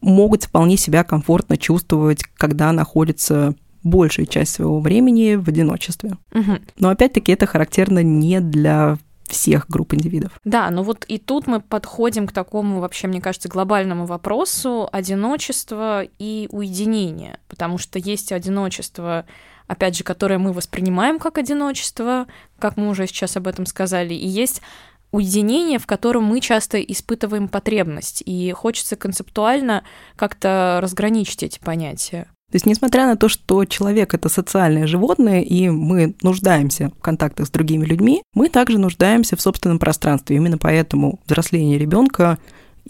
могут 0.00 0.42
вполне 0.42 0.76
себя 0.76 1.04
комфортно 1.04 1.56
чувствовать, 1.56 2.24
когда 2.36 2.72
находятся 2.72 3.54
большую 3.82 4.26
часть 4.26 4.54
своего 4.54 4.80
времени 4.80 5.34
в 5.34 5.48
одиночестве. 5.48 6.12
Угу. 6.32 6.58
Но 6.78 6.88
опять-таки 6.90 7.32
это 7.32 7.46
характерно 7.46 8.02
не 8.02 8.40
для 8.40 8.98
всех 9.28 9.68
групп 9.68 9.94
индивидов. 9.94 10.32
Да, 10.44 10.70
но 10.70 10.82
вот 10.82 11.04
и 11.06 11.18
тут 11.18 11.46
мы 11.46 11.60
подходим 11.60 12.26
к 12.26 12.32
такому, 12.32 12.80
вообще, 12.80 13.06
мне 13.08 13.20
кажется, 13.20 13.48
глобальному 13.48 14.06
вопросу 14.06 14.88
одиночества 14.90 16.02
и 16.18 16.48
уединения, 16.50 17.38
потому 17.48 17.78
что 17.78 17.98
есть 17.98 18.32
одиночество, 18.32 19.26
опять 19.66 19.96
же, 19.96 20.04
которое 20.04 20.38
мы 20.38 20.52
воспринимаем 20.52 21.18
как 21.18 21.38
одиночество, 21.38 22.26
как 22.58 22.76
мы 22.76 22.88
уже 22.88 23.06
сейчас 23.06 23.36
об 23.36 23.46
этом 23.46 23.66
сказали, 23.66 24.14
и 24.14 24.26
есть 24.26 24.62
уединение, 25.10 25.78
в 25.78 25.86
котором 25.86 26.24
мы 26.24 26.40
часто 26.40 26.80
испытываем 26.80 27.48
потребность, 27.48 28.22
и 28.24 28.52
хочется 28.52 28.96
концептуально 28.96 29.84
как-то 30.16 30.80
разграничить 30.82 31.42
эти 31.42 31.58
понятия. 31.58 32.28
То 32.50 32.56
есть, 32.56 32.64
несмотря 32.64 33.06
на 33.06 33.16
то, 33.16 33.28
что 33.28 33.66
человек 33.66 34.14
это 34.14 34.30
социальное 34.30 34.86
животное, 34.86 35.42
и 35.42 35.68
мы 35.68 36.14
нуждаемся 36.22 36.90
в 36.98 37.02
контактах 37.02 37.46
с 37.46 37.50
другими 37.50 37.84
людьми, 37.84 38.22
мы 38.32 38.48
также 38.48 38.78
нуждаемся 38.78 39.36
в 39.36 39.40
собственном 39.40 39.78
пространстве. 39.78 40.36
Именно 40.36 40.56
поэтому 40.56 41.20
взросление 41.26 41.78
ребенка 41.78 42.38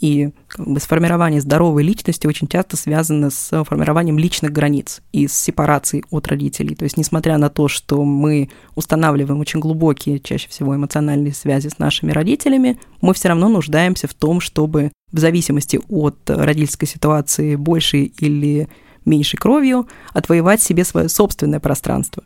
и 0.00 0.30
как 0.46 0.66
бы, 0.66 0.78
сформирование 0.78 1.40
здоровой 1.40 1.82
личности 1.82 2.28
очень 2.28 2.46
часто 2.46 2.76
связано 2.76 3.30
с 3.30 3.64
формированием 3.64 4.16
личных 4.16 4.52
границ 4.52 5.02
и 5.12 5.26
с 5.26 5.34
сепарацией 5.34 6.04
от 6.10 6.28
родителей. 6.28 6.76
То 6.76 6.84
есть, 6.84 6.96
несмотря 6.96 7.36
на 7.36 7.48
то, 7.48 7.66
что 7.66 8.04
мы 8.04 8.50
устанавливаем 8.76 9.40
очень 9.40 9.58
глубокие, 9.58 10.20
чаще 10.20 10.48
всего 10.48 10.76
эмоциональные 10.76 11.34
связи 11.34 11.66
с 11.66 11.80
нашими 11.80 12.12
родителями, 12.12 12.78
мы 13.00 13.12
все 13.12 13.28
равно 13.28 13.48
нуждаемся 13.48 14.06
в 14.06 14.14
том, 14.14 14.40
чтобы 14.40 14.92
в 15.10 15.18
зависимости 15.18 15.80
от 15.88 16.18
родительской 16.30 16.86
ситуации 16.86 17.56
больше 17.56 17.98
или 17.98 18.68
меньшей 19.08 19.36
кровью, 19.36 19.88
отвоевать 20.12 20.62
себе 20.62 20.84
свое 20.84 21.08
собственное 21.08 21.60
пространство 21.60 22.22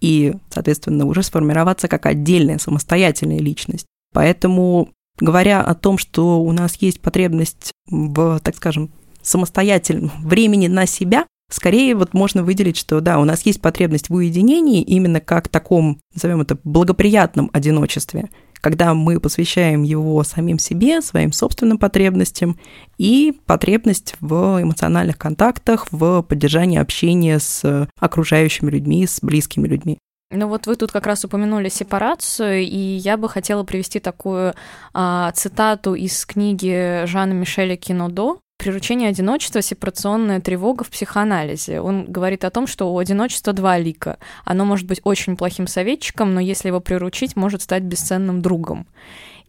и, 0.00 0.34
соответственно, 0.50 1.06
уже 1.06 1.22
сформироваться 1.22 1.88
как 1.88 2.06
отдельная 2.06 2.58
самостоятельная 2.58 3.38
личность. 3.38 3.86
Поэтому, 4.12 4.90
говоря 5.18 5.62
о 5.62 5.74
том, 5.74 5.98
что 5.98 6.40
у 6.42 6.52
нас 6.52 6.76
есть 6.76 7.00
потребность 7.00 7.72
в, 7.88 8.38
так 8.40 8.56
скажем, 8.56 8.90
самостоятельном 9.22 10.12
времени 10.22 10.66
на 10.66 10.86
себя, 10.86 11.26
Скорее 11.50 11.94
вот 11.94 12.14
можно 12.14 12.42
выделить, 12.42 12.76
что 12.76 13.00
да, 13.00 13.18
у 13.18 13.24
нас 13.24 13.42
есть 13.42 13.60
потребность 13.60 14.08
в 14.08 14.14
уединении 14.14 14.82
именно 14.82 15.20
как 15.20 15.48
таком, 15.48 16.00
назовем 16.14 16.40
это, 16.40 16.58
благоприятном 16.64 17.50
одиночестве, 17.52 18.30
когда 18.64 18.94
мы 18.94 19.20
посвящаем 19.20 19.82
его 19.82 20.24
самим 20.24 20.58
себе, 20.58 21.02
своим 21.02 21.32
собственным 21.32 21.76
потребностям 21.76 22.58
и 22.96 23.38
потребность 23.44 24.14
в 24.20 24.62
эмоциональных 24.62 25.18
контактах, 25.18 25.86
в 25.90 26.22
поддержании 26.22 26.78
общения 26.78 27.38
с 27.40 27.86
окружающими 28.00 28.70
людьми, 28.70 29.06
с 29.06 29.20
близкими 29.20 29.68
людьми. 29.68 29.98
Ну 30.30 30.48
вот 30.48 30.66
вы 30.66 30.76
тут 30.76 30.92
как 30.92 31.06
раз 31.06 31.26
упомянули 31.26 31.68
сепарацию, 31.68 32.62
и 32.62 32.78
я 32.78 33.18
бы 33.18 33.28
хотела 33.28 33.64
привести 33.64 34.00
такую 34.00 34.54
а, 34.94 35.30
цитату 35.32 35.94
из 35.94 36.24
книги 36.24 37.04
Жана 37.04 37.34
Мишеля 37.34 37.76
Кинодо 37.76 38.40
Приручение 38.64 39.10
одиночества, 39.10 39.60
сепарационная 39.60 40.40
тревога 40.40 40.84
в 40.84 40.88
психоанализе. 40.88 41.82
Он 41.82 42.06
говорит 42.06 42.46
о 42.46 42.50
том, 42.50 42.66
что 42.66 42.94
у 42.94 42.98
одиночества 42.98 43.52
два 43.52 43.76
лика. 43.76 44.18
Оно 44.46 44.64
может 44.64 44.86
быть 44.86 45.02
очень 45.04 45.36
плохим 45.36 45.66
советчиком, 45.66 46.32
но 46.32 46.40
если 46.40 46.68
его 46.68 46.80
приручить, 46.80 47.36
может 47.36 47.60
стать 47.60 47.82
бесценным 47.82 48.40
другом. 48.40 48.86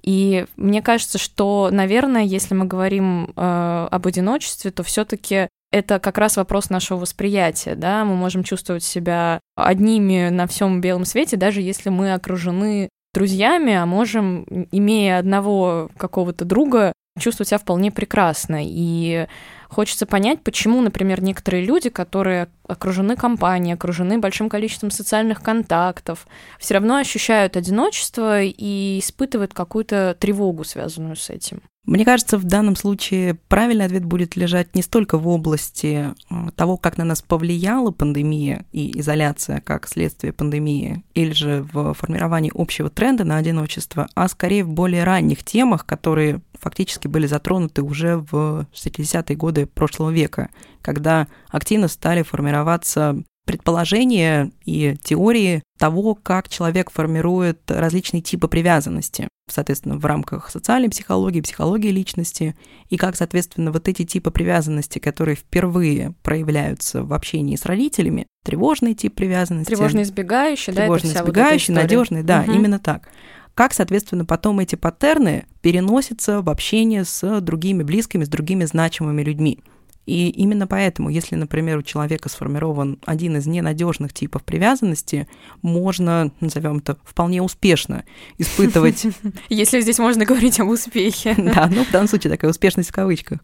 И 0.04 0.46
мне 0.58 0.82
кажется, 0.82 1.18
что, 1.18 1.70
наверное, 1.72 2.24
если 2.24 2.56
мы 2.56 2.66
говорим 2.66 3.32
э, 3.38 3.88
об 3.90 4.06
одиночестве, 4.06 4.72
то 4.72 4.84
все-таки 4.84 5.48
это 5.72 6.00
как 6.00 6.18
раз 6.18 6.36
вопрос 6.36 6.70
нашего 6.70 7.00
восприятия, 7.00 7.76
да, 7.76 8.04
мы 8.04 8.16
можем 8.16 8.44
чувствовать 8.44 8.84
себя 8.84 9.40
одними 9.56 10.28
на 10.28 10.46
всем 10.46 10.82
белом 10.82 11.06
свете, 11.06 11.38
даже 11.38 11.62
если 11.62 11.88
мы 11.88 12.12
окружены 12.12 12.90
друзьями, 13.14 13.76
а 13.76 13.86
можем, 13.86 14.44
имея 14.74 15.20
одного 15.20 15.90
какого-то 15.96 16.44
друга, 16.44 16.92
чувствовать 17.20 17.50
себя 17.50 17.58
вполне 17.60 17.92
прекрасно. 17.92 18.60
И 18.62 19.28
хочется 19.70 20.06
понять, 20.06 20.42
почему, 20.44 20.82
например, 20.82 21.22
некоторые 21.22 21.64
люди, 21.64 21.90
которые 21.90 22.50
окружены 22.68 23.16
компанией, 23.16 23.74
окружены 23.74 24.18
большим 24.18 24.50
количеством 24.50 24.92
социальных 24.92 25.42
контактов, 25.42 26.28
все 26.60 26.76
равно 26.76 26.98
ощущают 26.98 27.56
одиночество 27.56 28.42
и 28.42 29.00
испытывают 29.00 29.54
какую-то 29.54 30.16
тревогу, 30.20 30.64
связанную 30.64 31.16
с 31.16 31.30
этим. 31.30 31.62
Мне 31.86 32.04
кажется, 32.04 32.38
в 32.40 32.44
данном 32.44 32.76
случае 32.76 33.36
правильный 33.36 33.86
ответ 33.86 34.06
будет 34.06 34.36
лежать 34.36 34.74
не 34.76 34.82
столько 34.82 35.20
в 35.20 35.28
области 35.28 36.14
э, 36.30 36.36
того, 36.56 36.78
как 36.78 36.98
на 36.98 37.06
нас 37.06 37.22
повлияла 37.22 37.92
пандемия 37.92 38.66
и 38.72 39.00
изоляция 39.00 39.62
как 39.62 39.88
следствие 39.88 40.34
пандемии, 40.34 41.04
или 41.14 41.32
же 41.32 41.68
в 41.72 41.94
формировании 41.94 42.52
общего 42.56 42.90
тренда 42.90 43.24
на 43.24 43.38
одиночество, 43.38 44.08
а 44.16 44.28
скорее 44.28 44.64
в 44.64 44.70
более 44.70 45.04
ранних 45.04 45.44
темах, 45.44 45.86
которые 45.86 46.42
фактически 46.60 47.08
были 47.08 47.28
затронуты 47.28 47.84
уже 47.84 48.18
в 48.18 48.68
60-е 48.74 49.36
годы 49.36 49.68
прошлого 49.68 50.10
века, 50.10 50.50
когда 50.82 51.28
активно 51.50 51.88
стали 51.88 52.24
формироваться 52.24 53.24
предположения 53.46 54.52
и 54.66 54.96
теории 55.04 55.64
того, 55.78 56.16
как 56.16 56.50
человек 56.50 56.92
формирует 56.92 57.60
различные 57.70 58.22
типы 58.22 58.48
привязанности, 58.48 59.28
соответственно, 59.50 59.98
в 59.98 60.06
рамках 60.06 60.50
социальной 60.50 60.90
психологии, 60.90 61.42
психологии 61.42 61.90
личности, 61.90 62.56
и 62.90 62.98
как, 62.98 63.16
соответственно, 63.16 63.72
вот 63.72 63.88
эти 63.88 64.04
типы 64.04 64.32
привязанности, 64.32 65.00
которые 65.00 65.36
впервые 65.36 66.14
проявляются 66.24 67.04
в 67.04 67.14
общении 67.14 67.56
с 67.56 67.66
родителями, 67.66 68.26
тревожный 68.44 68.96
тип 68.96 69.16
привязанности. 69.16 69.70
Тревожно 69.70 70.02
избегающий, 70.02 70.74
да? 70.74 70.82
Тревожно 70.84 71.08
избегающий, 71.10 71.74
вот 71.74 71.82
надежный, 71.82 72.24
да, 72.24 72.42
угу. 72.42 72.52
именно 72.52 72.80
так 72.80 73.10
как, 73.56 73.74
соответственно, 73.74 74.26
потом 74.26 74.60
эти 74.60 74.76
паттерны 74.76 75.46
переносятся 75.62 76.42
в 76.42 76.50
общение 76.50 77.06
с 77.06 77.40
другими 77.40 77.84
близкими, 77.84 78.26
с 78.26 78.28
другими 78.28 78.66
значимыми 78.66 79.24
людьми. 79.24 79.62
И 80.06 80.30
именно 80.30 80.68
поэтому, 80.68 81.10
если, 81.10 81.36
например, 81.36 81.78
у 81.78 81.84
человека 81.84 82.30
сформирован 82.30 83.00
один 83.06 83.38
из 83.38 83.48
ненадежных 83.48 84.14
типов 84.14 84.44
привязанности, 84.44 85.28
можно, 85.62 86.32
назовем 86.40 86.78
это, 86.78 86.98
вполне 87.04 87.42
успешно 87.42 88.04
испытывать... 88.38 89.06
Если 89.50 89.82
здесь 89.82 90.00
можно 90.00 90.26
говорить 90.26 90.60
об 90.60 90.70
успехе. 90.70 91.36
Да, 91.56 91.70
ну 91.72 91.86
в 91.86 91.92
данном 91.92 92.08
случае 92.08 92.32
такая 92.32 92.52
успешность 92.52 92.90
в 92.90 92.94
кавычках. 92.94 93.40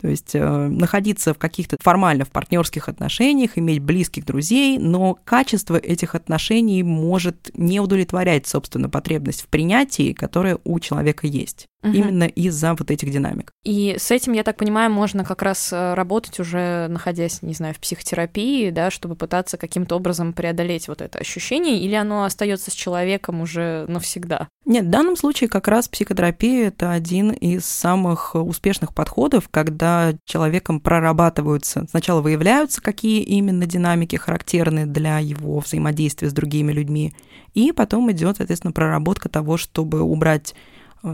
То 0.00 0.08
есть 0.08 0.34
э, 0.34 0.66
находиться 0.68 1.32
в 1.32 1.38
каких-то 1.38 1.76
формально 1.80 2.24
в 2.24 2.30
партнерских 2.30 2.88
отношениях, 2.88 3.56
иметь 3.56 3.80
близких 3.80 4.26
друзей, 4.26 4.76
но 4.78 5.16
качество 5.24 5.76
этих 5.76 6.14
отношений 6.14 6.82
может 6.82 7.50
не 7.54 7.80
удовлетворять, 7.80 8.46
собственно, 8.46 8.88
потребность 8.88 9.42
в 9.42 9.46
принятии, 9.46 10.12
которая 10.12 10.58
у 10.64 10.78
человека 10.80 11.26
есть. 11.26 11.68
Именно 11.82 12.24
из-за 12.24 12.72
вот 12.74 12.90
этих 12.90 13.10
динамик. 13.10 13.52
И 13.62 13.96
с 13.98 14.10
этим, 14.10 14.32
я 14.32 14.42
так 14.42 14.56
понимаю, 14.56 14.90
можно 14.90 15.22
как 15.22 15.42
раз 15.42 15.70
работать 15.70 16.03
проработать 16.04 16.38
уже 16.38 16.86
находясь, 16.88 17.42
не 17.42 17.54
знаю, 17.54 17.74
в 17.74 17.78
психотерапии, 17.78 18.70
да, 18.70 18.90
чтобы 18.90 19.16
пытаться 19.16 19.56
каким-то 19.56 19.96
образом 19.96 20.32
преодолеть 20.32 20.88
вот 20.88 21.00
это 21.00 21.18
ощущение, 21.18 21.80
или 21.80 21.94
оно 21.94 22.24
остается 22.24 22.70
с 22.70 22.74
человеком 22.74 23.40
уже 23.40 23.86
навсегда? 23.88 24.48
Нет, 24.66 24.84
в 24.84 24.90
данном 24.90 25.16
случае 25.16 25.48
как 25.48 25.68
раз 25.68 25.88
психотерапия– 25.88 26.68
это 26.68 26.92
один 26.92 27.30
из 27.30 27.64
самых 27.64 28.34
успешных 28.34 28.94
подходов, 28.94 29.48
когда 29.50 30.12
человеком 30.24 30.80
прорабатываются, 30.80 31.86
сначала 31.90 32.20
выявляются, 32.20 32.82
какие 32.82 33.22
именно 33.22 33.66
динамики 33.66 34.16
характерны 34.16 34.86
для 34.86 35.18
его 35.18 35.58
взаимодействия 35.60 36.28
с 36.28 36.34
другими 36.34 36.72
людьми, 36.72 37.14
и 37.54 37.72
потом 37.72 38.10
идет, 38.12 38.36
соответственно, 38.36 38.72
проработка 38.72 39.28
того, 39.28 39.56
чтобы 39.56 40.02
убрать 40.02 40.54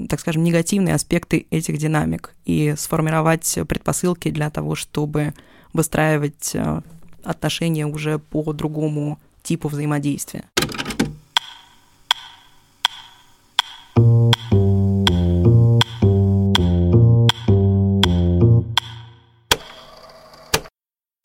так 0.09 0.21
скажем, 0.21 0.45
негативные 0.45 0.95
аспекты 0.95 1.47
этих 1.51 1.79
динамик 1.79 2.35
и 2.45 2.75
сформировать 2.77 3.59
предпосылки 3.69 4.31
для 4.31 4.51
того, 4.51 4.75
чтобы 4.75 5.35
выстраивать 5.73 6.55
э, 6.55 6.81
отношения 7.25 7.87
уже 7.87 8.19
по 8.19 8.53
другому 8.53 9.19
типу 9.43 9.69
взаимодействия. 9.69 10.45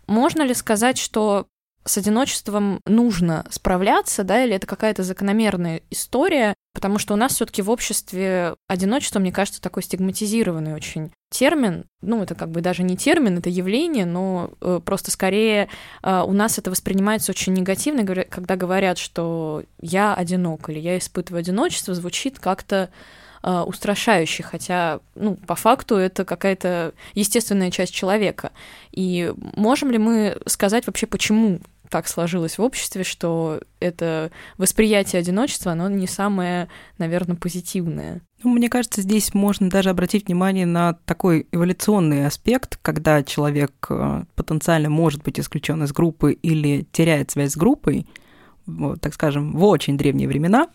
Можно 0.08 0.44
ли 0.44 0.54
сказать, 0.54 0.98
что 0.98 1.48
с 1.86 1.98
одиночеством 1.98 2.82
нужно 2.88 3.46
справляться, 3.52 4.24
да, 4.24 4.44
или 4.44 4.56
это 4.56 4.66
какая-то 4.66 5.04
закономерная 5.04 5.82
история, 5.92 6.56
потому 6.74 6.98
что 6.98 7.14
у 7.14 7.18
нас 7.18 7.34
все-таки 7.34 7.62
в 7.62 7.70
обществе 7.70 8.56
одиночество, 8.68 9.20
мне 9.20 9.32
кажется, 9.32 9.62
такой 9.62 9.84
стигматизированный 9.84 10.74
очень 10.74 11.12
термин, 11.30 11.86
ну, 12.02 12.24
это 12.24 12.34
как 12.34 12.50
бы 12.50 12.62
даже 12.62 12.82
не 12.82 12.98
термин, 12.98 13.38
это 13.38 13.50
явление, 13.50 14.06
но 14.06 14.52
э, 14.62 14.82
просто 14.84 15.12
скорее 15.12 15.70
э, 16.02 16.24
у 16.26 16.32
нас 16.32 16.58
это 16.58 16.72
воспринимается 16.72 17.32
очень 17.32 17.54
негативно, 17.54 18.06
когда 18.06 18.56
говорят, 18.56 18.98
что 18.98 19.64
я 19.80 20.16
одинок 20.16 20.70
или 20.70 20.80
я 20.80 20.98
испытываю 20.98 21.42
одиночество, 21.42 21.94
звучит 21.94 22.40
как-то 22.40 22.90
э, 23.44 23.60
устрашающе, 23.62 24.42
хотя, 24.42 25.02
ну, 25.14 25.36
по 25.36 25.56
факту 25.56 25.98
это 25.98 26.26
какая-то 26.26 26.94
естественная 27.14 27.70
часть 27.70 27.94
человека. 27.94 28.52
И 28.92 29.32
можем 29.56 29.92
ли 29.92 30.00
мы 30.00 30.38
сказать 30.48 30.88
вообще, 30.88 31.06
почему 31.06 31.60
так 31.96 32.10
сложилось 32.10 32.58
в 32.58 32.62
обществе, 32.62 33.06
что 33.06 33.62
это 33.80 34.30
восприятие 34.58 35.22
одиночества, 35.22 35.72
оно 35.72 35.90
не 35.90 36.08
самое, 36.08 36.68
наверное, 36.98 37.38
позитивное. 37.38 38.22
Ну, 38.44 38.50
мне 38.50 38.68
кажется, 38.68 39.02
здесь 39.02 39.34
можно 39.34 39.70
даже 39.70 39.92
обратить 39.92 40.28
внимание 40.28 40.66
на 40.66 40.96
такой 41.06 41.48
эволюционный 41.54 42.28
аспект, 42.28 42.78
когда 42.82 43.24
человек 43.24 43.72
э, 43.90 44.26
потенциально 44.36 44.90
может 44.90 45.24
быть 45.24 45.40
исключен 45.40 45.86
из 45.86 45.94
группы 45.94 46.34
или 46.34 46.86
теряет 46.92 47.32
связь 47.32 47.54
с 47.54 47.58
группой, 47.58 48.06
вот, 48.66 49.00
так 49.00 49.14
скажем, 49.14 49.54
в 49.54 49.64
очень 49.64 49.98
древние 49.98 50.28
времена, 50.28 50.68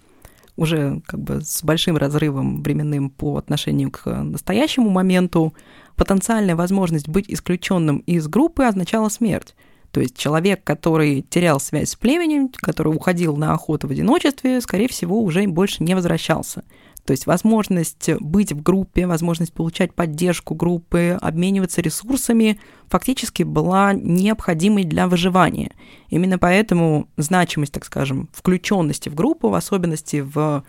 уже 0.56 1.02
как 1.06 1.20
бы 1.20 1.42
с 1.42 1.62
большим 1.62 1.98
разрывом 1.98 2.62
временным 2.62 3.10
по 3.10 3.36
отношению 3.36 3.90
к 3.90 4.06
настоящему 4.06 4.88
моменту, 4.88 5.52
потенциальная 5.96 6.56
возможность 6.56 7.10
быть 7.10 7.26
исключенным 7.28 7.98
из 7.98 8.26
группы 8.26 8.64
означала 8.64 9.10
смерть. 9.10 9.54
То 9.92 10.00
есть 10.00 10.16
человек, 10.16 10.62
который 10.62 11.22
терял 11.22 11.58
связь 11.58 11.90
с 11.90 11.96
племенем, 11.96 12.48
который 12.48 12.94
уходил 12.94 13.36
на 13.36 13.52
охоту 13.52 13.88
в 13.88 13.90
одиночестве, 13.90 14.60
скорее 14.60 14.88
всего, 14.88 15.20
уже 15.20 15.46
больше 15.46 15.82
не 15.82 15.94
возвращался. 15.94 16.62
То 17.04 17.12
есть 17.12 17.26
возможность 17.26 18.10
быть 18.20 18.52
в 18.52 18.62
группе, 18.62 19.06
возможность 19.06 19.52
получать 19.52 19.94
поддержку 19.94 20.54
группы, 20.54 21.18
обмениваться 21.20 21.80
ресурсами 21.80 22.60
фактически 22.88 23.42
была 23.42 23.92
необходимой 23.94 24.84
для 24.84 25.08
выживания. 25.08 25.72
Именно 26.08 26.38
поэтому 26.38 27.08
значимость, 27.16 27.72
так 27.72 27.84
скажем, 27.84 28.28
включенности 28.32 29.08
в 29.08 29.14
группу, 29.14 29.48
в 29.48 29.54
особенности 29.54 30.20
в 30.20 30.62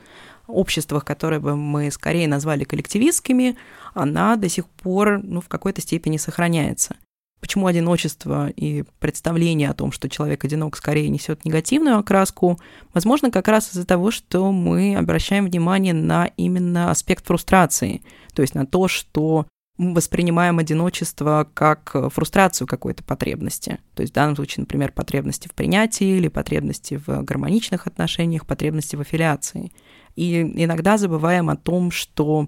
обществах, 0.48 1.06
которые 1.06 1.40
бы 1.40 1.56
мы 1.56 1.92
скорее 1.92 2.28
назвали 2.28 2.63
коллективистскими, 2.63 3.56
она 3.94 4.36
до 4.36 4.50
сих 4.50 4.66
пор 4.68 5.22
ну, 5.24 5.42
в 5.42 5.48
какой-то 5.48 5.82
степени 5.82 6.18
сохраняется. 6.18 6.96
Почему 7.42 7.66
одиночество 7.66 8.50
и 8.50 8.84
представление 9.00 9.72
о 9.72 9.74
том, 9.74 9.92
что 9.92 10.08
человек 10.08 10.46
одинок, 10.46 10.78
скорее 10.78 11.10
несет 11.10 11.44
негативную 11.44 11.98
окраску? 11.98 12.60
Возможно, 12.94 13.32
как 13.32 13.48
раз 13.48 13.72
из-за 13.72 13.86
того, 13.86 14.12
что 14.12 14.52
мы 14.52 14.96
обращаем 14.96 15.46
внимание 15.46 15.94
на 15.94 16.28
именно 16.38 16.92
аспект 16.92 17.26
фрустрации, 17.26 18.04
то 18.36 18.44
есть 18.44 18.54
на 18.54 18.68
то, 18.68 18.88
что 18.88 19.48
мы 19.80 19.96
воспринимаем 19.96 20.60
одиночество 20.60 21.50
как 21.56 21.96
фрустрацию 22.14 22.68
какой-то 22.68 23.04
потребности. 23.04 23.80
То 23.96 24.01
есть 24.01 24.14
в 24.14 24.16
данном 24.16 24.36
случае, 24.36 24.62
например, 24.62 24.92
потребности 24.92 25.48
в 25.48 25.56
принятии 25.56 26.18
или 26.18 26.27
потребности 26.27 27.01
в 27.04 27.24
гармоничных 27.24 27.88
отношениях, 27.88 28.46
потребности 28.46 28.96
в 28.96 29.01
аффилиации. 29.01 29.72
И 30.16 30.42
иногда 30.42 31.00
забываем 31.00 31.50
о 31.50 31.56
том, 31.56 31.90
что 31.90 32.48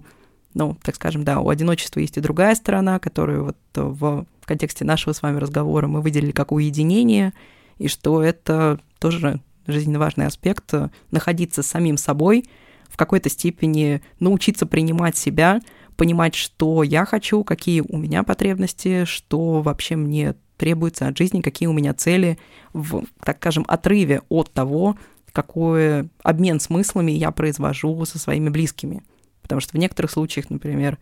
ну, 0.54 0.76
так 0.82 0.94
скажем, 0.94 1.24
да, 1.24 1.40
у 1.40 1.48
одиночества 1.48 1.98
есть 1.98 2.16
и 2.16 2.20
другая 2.20 2.54
сторона, 2.54 3.00
которую 3.00 3.46
вот 3.46 3.56
в, 3.74 4.24
в 4.44 4.46
контексте 4.46 4.84
нашего 4.84 5.14
с 5.14 5.22
вами 5.22 5.38
разговора 5.38 5.86
мы 5.86 6.02
выделили 6.02 6.30
как 6.30 6.52
уединение, 6.52 7.32
и 7.78 7.88
что 7.88 8.22
это 8.22 8.78
тоже 8.98 9.40
жизненно 9.66 9.98
важный 9.98 10.26
аспект, 10.26 10.70
находиться 11.10 11.62
с 11.62 11.66
самим 11.66 11.96
собой, 11.96 12.44
в 12.90 12.98
какой-то 12.98 13.30
степени 13.30 14.02
научиться 14.20 14.66
принимать 14.66 15.16
себя, 15.16 15.62
понимать, 15.96 16.34
что 16.34 16.82
я 16.82 17.06
хочу, 17.06 17.42
какие 17.42 17.80
у 17.80 17.96
меня 17.96 18.22
потребности, 18.22 19.06
что 19.06 19.62
вообще 19.62 19.96
мне 19.96 20.34
требуется 20.58 21.08
от 21.08 21.16
жизни, 21.16 21.40
какие 21.40 21.66
у 21.66 21.72
меня 21.72 21.94
цели, 21.94 22.38
в, 22.74 23.04
так 23.24 23.38
скажем, 23.38 23.64
отрыве 23.66 24.20
от 24.28 24.52
того, 24.52 24.98
какой 25.32 26.10
обмен 26.22 26.60
смыслами 26.60 27.12
я 27.12 27.30
произвожу 27.30 28.04
со 28.04 28.18
своими 28.18 28.50
близкими. 28.50 29.02
Потому 29.40 29.62
что 29.62 29.72
в 29.72 29.80
некоторых 29.80 30.10
случаях, 30.10 30.50
например, 30.50 30.98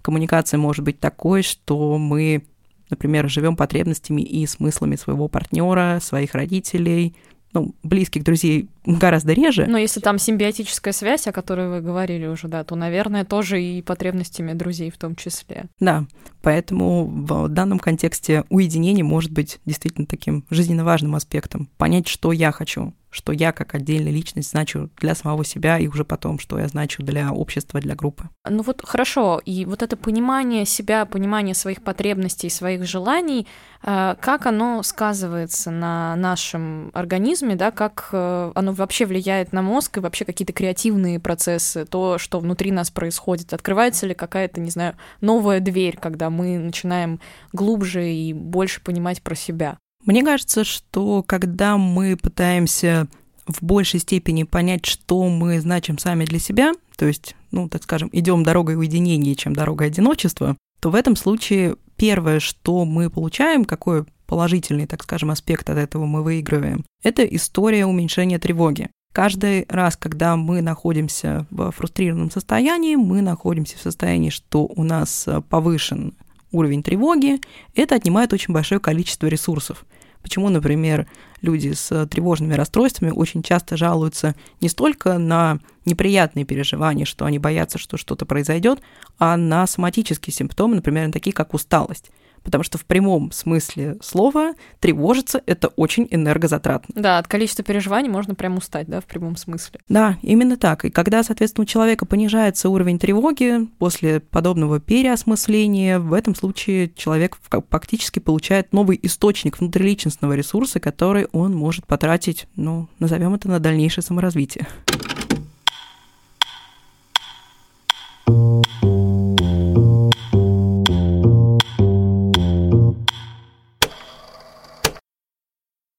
коммуникация 0.00 0.56
может 0.56 0.82
быть 0.82 0.98
такой, 0.98 1.42
что 1.42 1.98
мы, 1.98 2.46
например, 2.90 3.28
живем 3.28 3.56
потребностями 3.56 4.22
и 4.22 4.46
смыслами 4.46 4.96
своего 4.96 5.28
партнера, 5.28 5.98
своих 6.00 6.34
родителей, 6.34 7.14
ну, 7.52 7.74
близких 7.82 8.22
друзей 8.22 8.68
гораздо 8.84 9.32
реже. 9.32 9.66
Но 9.66 9.78
если 9.78 10.00
там 10.00 10.18
симбиотическая 10.18 10.92
связь, 10.92 11.26
о 11.26 11.32
которой 11.32 11.70
вы 11.70 11.80
говорили 11.80 12.26
уже, 12.26 12.48
да, 12.48 12.64
то, 12.64 12.74
наверное, 12.76 13.24
тоже 13.24 13.62
и 13.62 13.80
потребностями 13.80 14.52
друзей 14.52 14.90
в 14.90 14.98
том 14.98 15.16
числе. 15.16 15.64
Да, 15.80 16.04
поэтому 16.42 17.06
в 17.06 17.48
данном 17.48 17.78
контексте 17.78 18.44
уединение 18.50 19.04
может 19.04 19.30
быть 19.30 19.58
действительно 19.64 20.06
таким 20.06 20.44
жизненно 20.50 20.84
важным 20.84 21.14
аспектом. 21.14 21.70
Понять, 21.78 22.08
что 22.08 22.30
я 22.30 22.52
хочу, 22.52 22.92
что 23.16 23.32
я 23.32 23.52
как 23.52 23.74
отдельная 23.74 24.12
личность 24.12 24.50
значу 24.50 24.90
для 24.98 25.14
самого 25.14 25.42
себя 25.42 25.78
и 25.78 25.88
уже 25.88 26.04
потом, 26.04 26.38
что 26.38 26.58
я 26.58 26.68
значу 26.68 27.02
для 27.02 27.32
общества, 27.32 27.80
для 27.80 27.94
группы. 27.94 28.28
Ну 28.46 28.62
вот 28.62 28.82
хорошо, 28.84 29.40
и 29.42 29.64
вот 29.64 29.82
это 29.82 29.96
понимание 29.96 30.66
себя, 30.66 31.06
понимание 31.06 31.54
своих 31.54 31.82
потребностей, 31.82 32.50
своих 32.50 32.84
желаний, 32.84 33.46
э, 33.82 34.16
как 34.20 34.44
оно 34.44 34.82
сказывается 34.82 35.70
на 35.70 36.14
нашем 36.16 36.90
организме, 36.92 37.56
да, 37.56 37.70
как 37.70 38.10
э, 38.12 38.52
оно 38.54 38.72
вообще 38.72 39.06
влияет 39.06 39.54
на 39.54 39.62
мозг 39.62 39.96
и 39.96 40.00
вообще 40.00 40.26
какие-то 40.26 40.52
креативные 40.52 41.18
процессы, 41.18 41.86
то, 41.86 42.18
что 42.18 42.38
внутри 42.38 42.70
нас 42.70 42.90
происходит, 42.90 43.54
открывается 43.54 44.06
ли 44.06 44.12
какая-то, 44.12 44.60
не 44.60 44.70
знаю, 44.70 44.94
новая 45.22 45.60
дверь, 45.60 45.96
когда 45.96 46.28
мы 46.28 46.58
начинаем 46.58 47.18
глубже 47.54 48.12
и 48.12 48.34
больше 48.34 48.82
понимать 48.82 49.22
про 49.22 49.34
себя? 49.34 49.78
Мне 50.06 50.24
кажется, 50.24 50.62
что 50.64 51.22
когда 51.24 51.76
мы 51.76 52.16
пытаемся 52.16 53.08
в 53.46 53.62
большей 53.62 54.00
степени 54.00 54.44
понять, 54.44 54.86
что 54.86 55.28
мы 55.28 55.60
значим 55.60 55.98
сами 55.98 56.24
для 56.24 56.38
себя, 56.38 56.72
то 56.96 57.06
есть, 57.06 57.36
ну, 57.50 57.68
так 57.68 57.82
скажем, 57.82 58.08
идем 58.12 58.44
дорогой 58.44 58.76
уединения, 58.76 59.34
чем 59.34 59.52
дорогой 59.54 59.88
одиночества, 59.88 60.56
то 60.80 60.90
в 60.90 60.94
этом 60.94 61.16
случае 61.16 61.76
первое, 61.96 62.40
что 62.40 62.84
мы 62.84 63.10
получаем, 63.10 63.64
какой 63.64 64.04
положительный, 64.26 64.86
так 64.86 65.02
скажем, 65.02 65.30
аспект 65.30 65.68
от 65.70 65.78
этого 65.78 66.06
мы 66.06 66.22
выигрываем, 66.22 66.84
это 67.02 67.24
история 67.24 67.86
уменьшения 67.86 68.38
тревоги. 68.38 68.90
Каждый 69.12 69.64
раз, 69.68 69.96
когда 69.96 70.36
мы 70.36 70.60
находимся 70.60 71.46
в 71.50 71.70
фрустрированном 71.70 72.30
состоянии, 72.30 72.96
мы 72.96 73.22
находимся 73.22 73.78
в 73.78 73.80
состоянии, 73.80 74.30
что 74.30 74.66
у 74.66 74.82
нас 74.84 75.26
повышен 75.48 76.14
уровень 76.52 76.82
тревоги, 76.82 77.40
это 77.74 77.94
отнимает 77.94 78.32
очень 78.32 78.54
большое 78.54 78.80
количество 78.80 79.26
ресурсов. 79.26 79.84
Почему, 80.22 80.48
например, 80.48 81.06
люди 81.40 81.72
с 81.72 82.06
тревожными 82.06 82.54
расстройствами 82.54 83.10
очень 83.10 83.42
часто 83.42 83.76
жалуются 83.76 84.34
не 84.60 84.68
столько 84.68 85.18
на 85.18 85.60
неприятные 85.84 86.44
переживания, 86.44 87.04
что 87.04 87.26
они 87.26 87.38
боятся, 87.38 87.78
что 87.78 87.96
что-то 87.96 88.26
произойдет, 88.26 88.80
а 89.18 89.36
на 89.36 89.66
соматические 89.68 90.34
симптомы, 90.34 90.76
например, 90.76 91.12
такие 91.12 91.32
как 91.32 91.54
усталость. 91.54 92.10
Потому 92.42 92.64
что 92.64 92.78
в 92.78 92.84
прямом 92.84 93.32
смысле 93.32 93.96
слова 94.02 94.54
тревожиться— 94.80 95.42
это 95.46 95.68
очень 95.68 96.08
энергозатратно. 96.10 96.94
Да, 97.00 97.18
от 97.18 97.28
количества 97.28 97.64
переживаний 97.64 98.08
можно 98.08 98.34
прям 98.34 98.56
устать, 98.56 98.86
да, 98.86 99.00
в 99.00 99.04
прямом 99.04 99.36
смысле. 99.36 99.80
Да, 99.88 100.18
именно 100.22 100.56
так. 100.56 100.84
И 100.84 100.90
когда, 100.90 101.22
соответственно, 101.22 101.62
у 101.62 101.66
человека 101.66 102.06
понижается 102.06 102.68
уровень 102.68 102.98
тревоги 102.98 103.66
после 103.78 104.20
подобного 104.20 104.80
переосмысления, 104.80 105.98
в 105.98 106.12
этом 106.12 106.34
случае 106.34 106.90
человек 106.94 107.38
фактически 107.70 108.18
получает 108.18 108.72
новый 108.72 108.98
источник 109.02 109.58
внутриличностного 109.58 110.34
ресурса, 110.34 110.80
который 110.80 111.26
он 111.32 111.54
может 111.54 111.86
потратить, 111.86 112.46
ну, 112.56 112.88
назовем 112.98 113.34
это 113.34 113.48
на 113.48 113.60
дальнейшее 113.60 114.04
саморазвитие. 114.04 114.66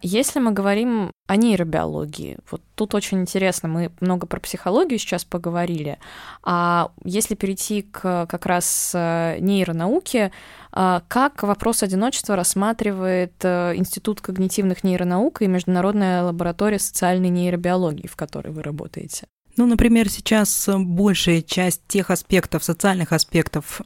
Если 0.10 0.40
мы 0.40 0.52
говорим 0.52 1.12
о 1.28 1.36
нейробиологии, 1.36 2.38
вот 2.50 2.62
тут 2.76 2.96
очень 2.96 3.20
интересно, 3.20 3.68
мы 3.68 3.92
много 4.00 4.26
про 4.26 4.40
психологию 4.40 5.00
сейчас 5.00 5.26
поговорили, 5.26 6.00
а 6.44 6.92
если 7.04 7.36
перейти 7.36 7.82
к 7.82 8.26
как 8.26 8.46
раз 8.46 8.94
э, 8.94 9.38
нейронауке, 9.42 10.32
э, 10.72 11.02
как 11.10 11.44
вопрос 11.44 11.84
одиночества 11.84 12.38
рассматривает 12.38 13.34
э, 13.44 13.76
Институт 13.76 14.22
когнитивных 14.22 14.86
нейронаук 14.86 15.42
и 15.42 15.48
Международная 15.48 16.24
лаборатория 16.24 16.80
социальной 16.80 17.28
нейробиологии, 17.28 18.08
в 18.08 18.16
которой 18.16 18.54
вы 18.54 18.64
работаете? 18.64 19.28
Ну, 19.58 19.66
например, 19.66 20.08
сейчас 20.08 20.70
большая 20.78 21.42
часть 21.42 21.82
тех 21.88 22.12
аспектов, 22.12 22.64
социальных 22.64 23.12
аспектов, 23.12 23.82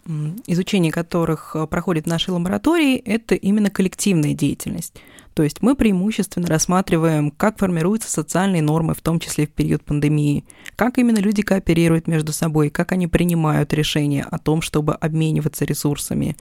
изучения 0.46 0.92
которых 0.92 1.56
проходит 1.70 2.06
в 2.06 2.10
нашей 2.10 2.32
лаборатории, 2.32 2.98
это 2.98 3.34
именно 3.34 3.72
коллективная 3.72 4.34
деятельность. 4.34 5.02
То 5.34 5.44
есть 5.44 5.62
мы 5.62 5.76
преимущественно 5.76 6.48
рассматриваем, 6.48 7.32
как 7.32 7.58
формируются 7.58 8.10
социальные 8.10 8.62
нормы, 8.62 8.94
в 8.94 9.02
том 9.02 9.20
числе 9.20 9.48
в 9.48 9.52
период 9.52 9.84
пандемии, 9.84 10.44
как 10.76 10.98
именно 10.98 11.20
люди 11.20 11.42
кооперируют 11.42 12.08
между 12.08 12.34
собой, 12.34 12.70
как 12.70 12.92
они 12.92 13.08
принимают 13.08 13.74
решения 13.74 14.24
о 14.30 14.38
том, 14.40 14.62
чтобы 14.62 14.94
обмениваться 14.94 15.64
ресурсами. 15.64 16.36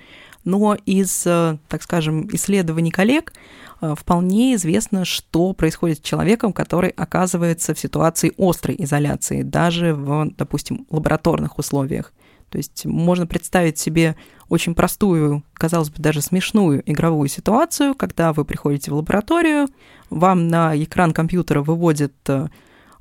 Но 0.45 0.77
из, 0.87 1.25
э, 1.27 1.59
так 1.69 1.83
скажем, 1.83 2.29
исследований 2.33 2.91
коллег 2.91 3.33
э, 3.81 3.95
вполне 3.97 4.55
известно, 4.55 5.05
что 5.05 5.53
происходит 5.53 5.99
с 5.99 6.09
человеком, 6.09 6.53
который 6.53 6.91
оказывается 6.91 7.75
в 7.75 7.79
ситуации 7.79 8.33
острой 8.39 8.75
изоляции, 8.79 9.43
даже 9.43 9.95
в, 9.95 10.33
допустим, 10.37 10.87
лабораторных 10.91 11.59
условиях. 11.59 12.13
То 12.51 12.59
есть 12.59 12.85
можно 12.85 13.27
представить 13.27 13.79
себе 13.79 14.17
очень 14.49 14.75
простую, 14.75 15.45
казалось 15.55 15.91
бы, 15.91 16.03
даже 16.03 16.21
смешную 16.21 16.83
игровую 16.85 17.29
ситуацию, 17.29 17.95
когда 17.95 18.33
вы 18.33 18.45
приходите 18.45 18.91
в 18.91 18.95
лабораторию, 18.95 19.69
вам 20.11 20.49
на 20.49 20.77
экран 20.77 21.13
компьютера 21.13 21.63
выводят 21.63 22.13
э, 22.27 22.49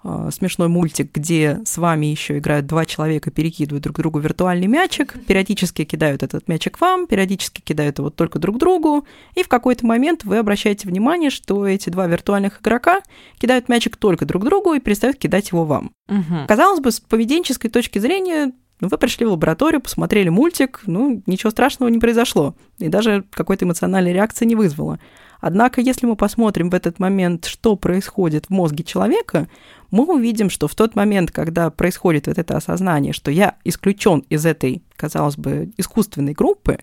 э, 0.04 0.30
смешной 0.32 0.68
мультик, 0.68 1.12
где 1.12 1.62
с 1.66 1.80
вами 1.80 2.06
еще 2.06 2.38
играют 2.38 2.68
два 2.68 2.86
человека, 2.86 3.32
перекидывают 3.32 3.84
друг 3.84 3.98
другу 3.98 4.20
виртуальный 4.20 4.68
мячик, 4.68 5.16
периодически 5.26 5.86
кидают 5.86 6.22
этот 6.22 6.48
мячик 6.48 6.80
вам, 6.80 7.08
периодически 7.08 7.62
кидают 7.62 7.98
его 7.98 8.12
только 8.12 8.38
друг 8.38 8.60
другу, 8.60 9.08
и 9.34 9.42
в 9.42 9.48
какой-то 9.48 9.88
момент 9.88 10.26
вы 10.26 10.38
обращаете 10.38 10.88
внимание, 10.88 11.32
что 11.32 11.68
эти 11.68 11.90
два 11.90 12.06
виртуальных 12.06 12.62
игрока 12.62 13.02
кидают 13.40 13.68
мячик 13.70 13.98
только 13.98 14.26
друг 14.26 14.46
другу 14.46 14.74
и 14.74 14.80
перестают 14.80 15.18
кидать 15.18 15.50
его 15.50 15.66
вам. 15.66 15.90
Угу. 16.08 16.46
Казалось 16.48 16.80
бы, 16.80 16.92
с 16.92 17.00
поведенческой 17.00 17.72
точки 17.72 17.98
зрения 17.98 18.52
ну, 18.80 18.88
вы 18.88 18.98
пришли 18.98 19.26
в 19.26 19.32
лабораторию, 19.32 19.82
посмотрели 19.82 20.30
мультик, 20.30 20.82
ну, 20.86 21.22
ничего 21.26 21.50
страшного 21.50 21.90
не 21.90 22.00
произошло, 22.00 22.56
и 22.78 22.88
даже 22.88 23.26
какой-то 23.32 23.66
эмоциональной 23.66 24.14
реакции 24.14 24.46
не 24.46 24.56
вызвало. 24.56 25.00
Однако, 25.42 25.80
если 25.80 26.06
мы 26.06 26.16
посмотрим 26.16 26.70
в 26.70 26.74
этот 26.74 27.00
момент, 27.00 27.46
что 27.46 27.76
происходит 27.76 28.48
в 28.48 28.50
мозге 28.50 28.84
человека, 28.84 29.48
мы 29.90 30.06
увидим, 30.06 30.50
что 30.50 30.68
в 30.68 30.76
тот 30.76 30.96
момент, 30.96 31.32
когда 31.32 31.70
происходит 31.70 32.28
вот 32.28 32.38
это 32.38 32.58
осознание, 32.58 33.14
что 33.14 33.32
я 33.32 33.56
исключен 33.64 34.20
из 34.30 34.46
этой, 34.46 34.84
казалось 34.96 35.38
бы, 35.38 35.72
искусственной 35.78 36.34
группы, 36.34 36.80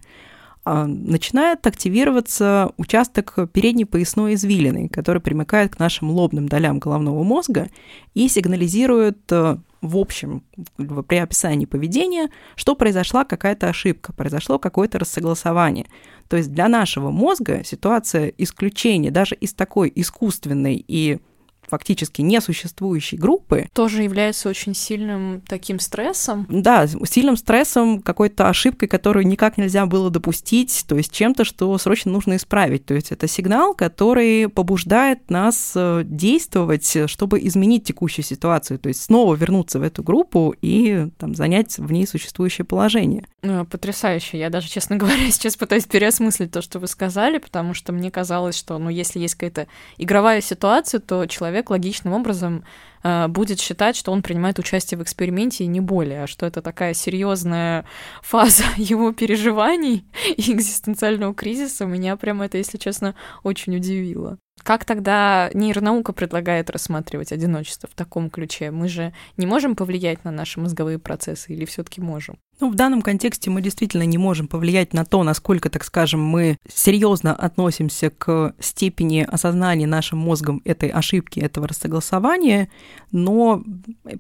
начинает 0.67 1.67
активироваться 1.67 2.73
участок 2.77 3.39
передней 3.53 3.85
поясной 3.85 4.35
извилины, 4.35 4.89
который 4.89 5.23
примыкает 5.23 5.77
к 5.77 5.79
нашим 5.79 6.11
лобным 6.11 6.49
долям 6.49 6.81
головного 6.81 7.23
мозга 7.23 7.69
и 8.15 8.29
сигнализирует 8.29 9.19
э, 9.31 9.59
в 9.81 9.97
общем, 9.97 10.43
при 10.77 11.17
описании 11.17 11.67
поведения, 11.67 12.31
что 12.57 12.75
произошла 12.75 13.25
какая-то 13.25 13.69
ошибка, 13.69 14.13
произошло 14.13 14.59
какое-то 14.59 14.99
рассогласование. 14.99 15.87
То 16.29 16.37
есть 16.37 16.53
для 16.53 16.69
нашего 16.69 17.11
мозга 17.11 17.63
ситуация 17.65 18.33
исключения 18.37 19.11
даже 19.11 19.35
из 19.37 19.55
такой 19.55 19.93
искусственной 19.95 20.85
и 20.87 21.21
фактически 21.69 22.23
несуществующей 22.23 23.19
группы. 23.19 23.69
Тоже 23.73 24.03
является 24.03 24.49
очень 24.49 24.75
сильным 24.75 25.43
таким 25.47 25.81
стрессом. 25.81 26.47
Да, 26.49 26.87
сильным 26.87 27.37
стрессом, 27.37 28.01
какой-то 28.01 28.49
ошибкой, 28.49 28.89
которую 28.89 29.27
никак 29.27 29.59
нельзя 29.59 29.87
было 29.87 30.11
допустить, 30.11 30.85
то 30.89 30.97
есть 30.97 31.13
чем-то, 31.13 31.45
что 31.45 31.77
срочно 31.79 32.11
нужно 32.11 32.37
исправить. 32.37 32.87
То 32.87 32.95
есть 32.95 33.13
это 33.13 33.27
сигнал, 33.29 33.75
который 33.75 34.49
побуждает 34.49 35.31
нас 35.31 35.73
э, 35.75 36.03
действовать, 36.05 36.97
чтобы 37.07 37.41
изменить 37.47 37.85
текущую 37.85 38.25
ситуацию, 38.25 38.79
то 38.79 38.89
есть 38.89 39.03
снова 39.03 39.35
вернуться 39.35 39.79
в 39.79 39.83
эту 39.83 40.03
группу 40.03 40.55
и 40.61 41.09
там, 41.19 41.35
занять 41.35 41.79
в 41.79 41.91
ней 41.93 42.07
существующее 42.07 42.65
положение. 42.65 43.25
Ну, 43.43 43.65
потрясающе. 43.65 44.39
Я 44.39 44.51
даже, 44.51 44.69
честно 44.69 44.97
говоря, 45.07 45.31
сейчас 45.31 45.57
пытаюсь 45.57 45.85
переосмыслить 45.85 46.51
то, 46.51 46.63
что 46.63 46.79
вы 46.79 46.87
сказали, 46.87 47.39
потому 47.39 47.75
что 47.75 47.93
мне 47.93 48.11
казалось, 48.11 48.57
что, 48.57 48.79
ну, 48.79 48.91
если 48.91 49.19
есть 49.19 49.35
какая-то 49.35 49.67
игровая 49.99 50.41
ситуация, 50.41 51.01
то 51.01 51.27
человек 51.27 51.56
человек 51.57 51.71
логичным 51.71 52.13
образом 52.13 52.65
э, 53.03 53.29
будет 53.29 53.61
считать, 53.61 53.97
что 53.97 54.13
он 54.13 54.23
принимает 54.23 54.59
участие 54.59 54.99
в 54.99 55.03
эксперименте 55.03 55.65
и 55.65 55.69
не 55.69 55.81
более, 55.81 56.25
а 56.25 56.27
что 56.27 56.45
это 56.45 56.61
такая 56.61 56.93
серьезная 56.93 57.87
фаза 58.23 58.65
его 58.77 59.13
переживаний 59.13 60.05
и 60.37 60.53
экзистенциального 60.53 61.35
кризиса. 61.35 61.87
Меня 61.87 62.17
прямо 62.17 62.45
это, 62.45 62.59
если 62.59 62.77
честно, 62.77 63.15
очень 63.43 63.77
удивило. 63.77 64.39
Как 64.63 64.85
тогда 64.85 65.51
нейронаука 65.55 66.13
предлагает 66.13 66.71
рассматривать 66.71 67.31
одиночество 67.31 67.89
в 67.89 67.95
таком 67.95 68.31
ключе? 68.31 68.71
Мы 68.71 68.89
же 68.89 69.13
не 69.37 69.47
можем 69.47 69.77
повлиять 69.77 70.25
на 70.25 70.31
наши 70.31 70.59
мозговые 70.59 70.99
процессы 70.99 71.53
или 71.53 71.65
все-таки 71.65 72.01
можем? 72.01 72.39
Ну, 72.59 72.71
в 72.71 72.75
данном 72.75 73.03
контексте 73.03 73.51
мы 73.51 73.61
действительно 73.61 74.05
не 74.05 74.17
можем 74.17 74.49
повлиять 74.49 74.95
на 74.95 75.05
то, 75.05 75.23
насколько, 75.23 75.69
так 75.69 75.85
скажем, 75.85 76.25
мы 76.25 76.57
серьезно 76.67 77.35
относимся 77.35 78.09
к 78.11 78.55
степени 78.59 79.27
осознания 79.31 79.87
нашим 79.87 80.19
мозгом 80.19 80.63
этой 80.65 80.89
ошибки, 80.89 81.39
этого 81.39 81.69
рассогласования, 81.69 82.71
но 83.13 83.63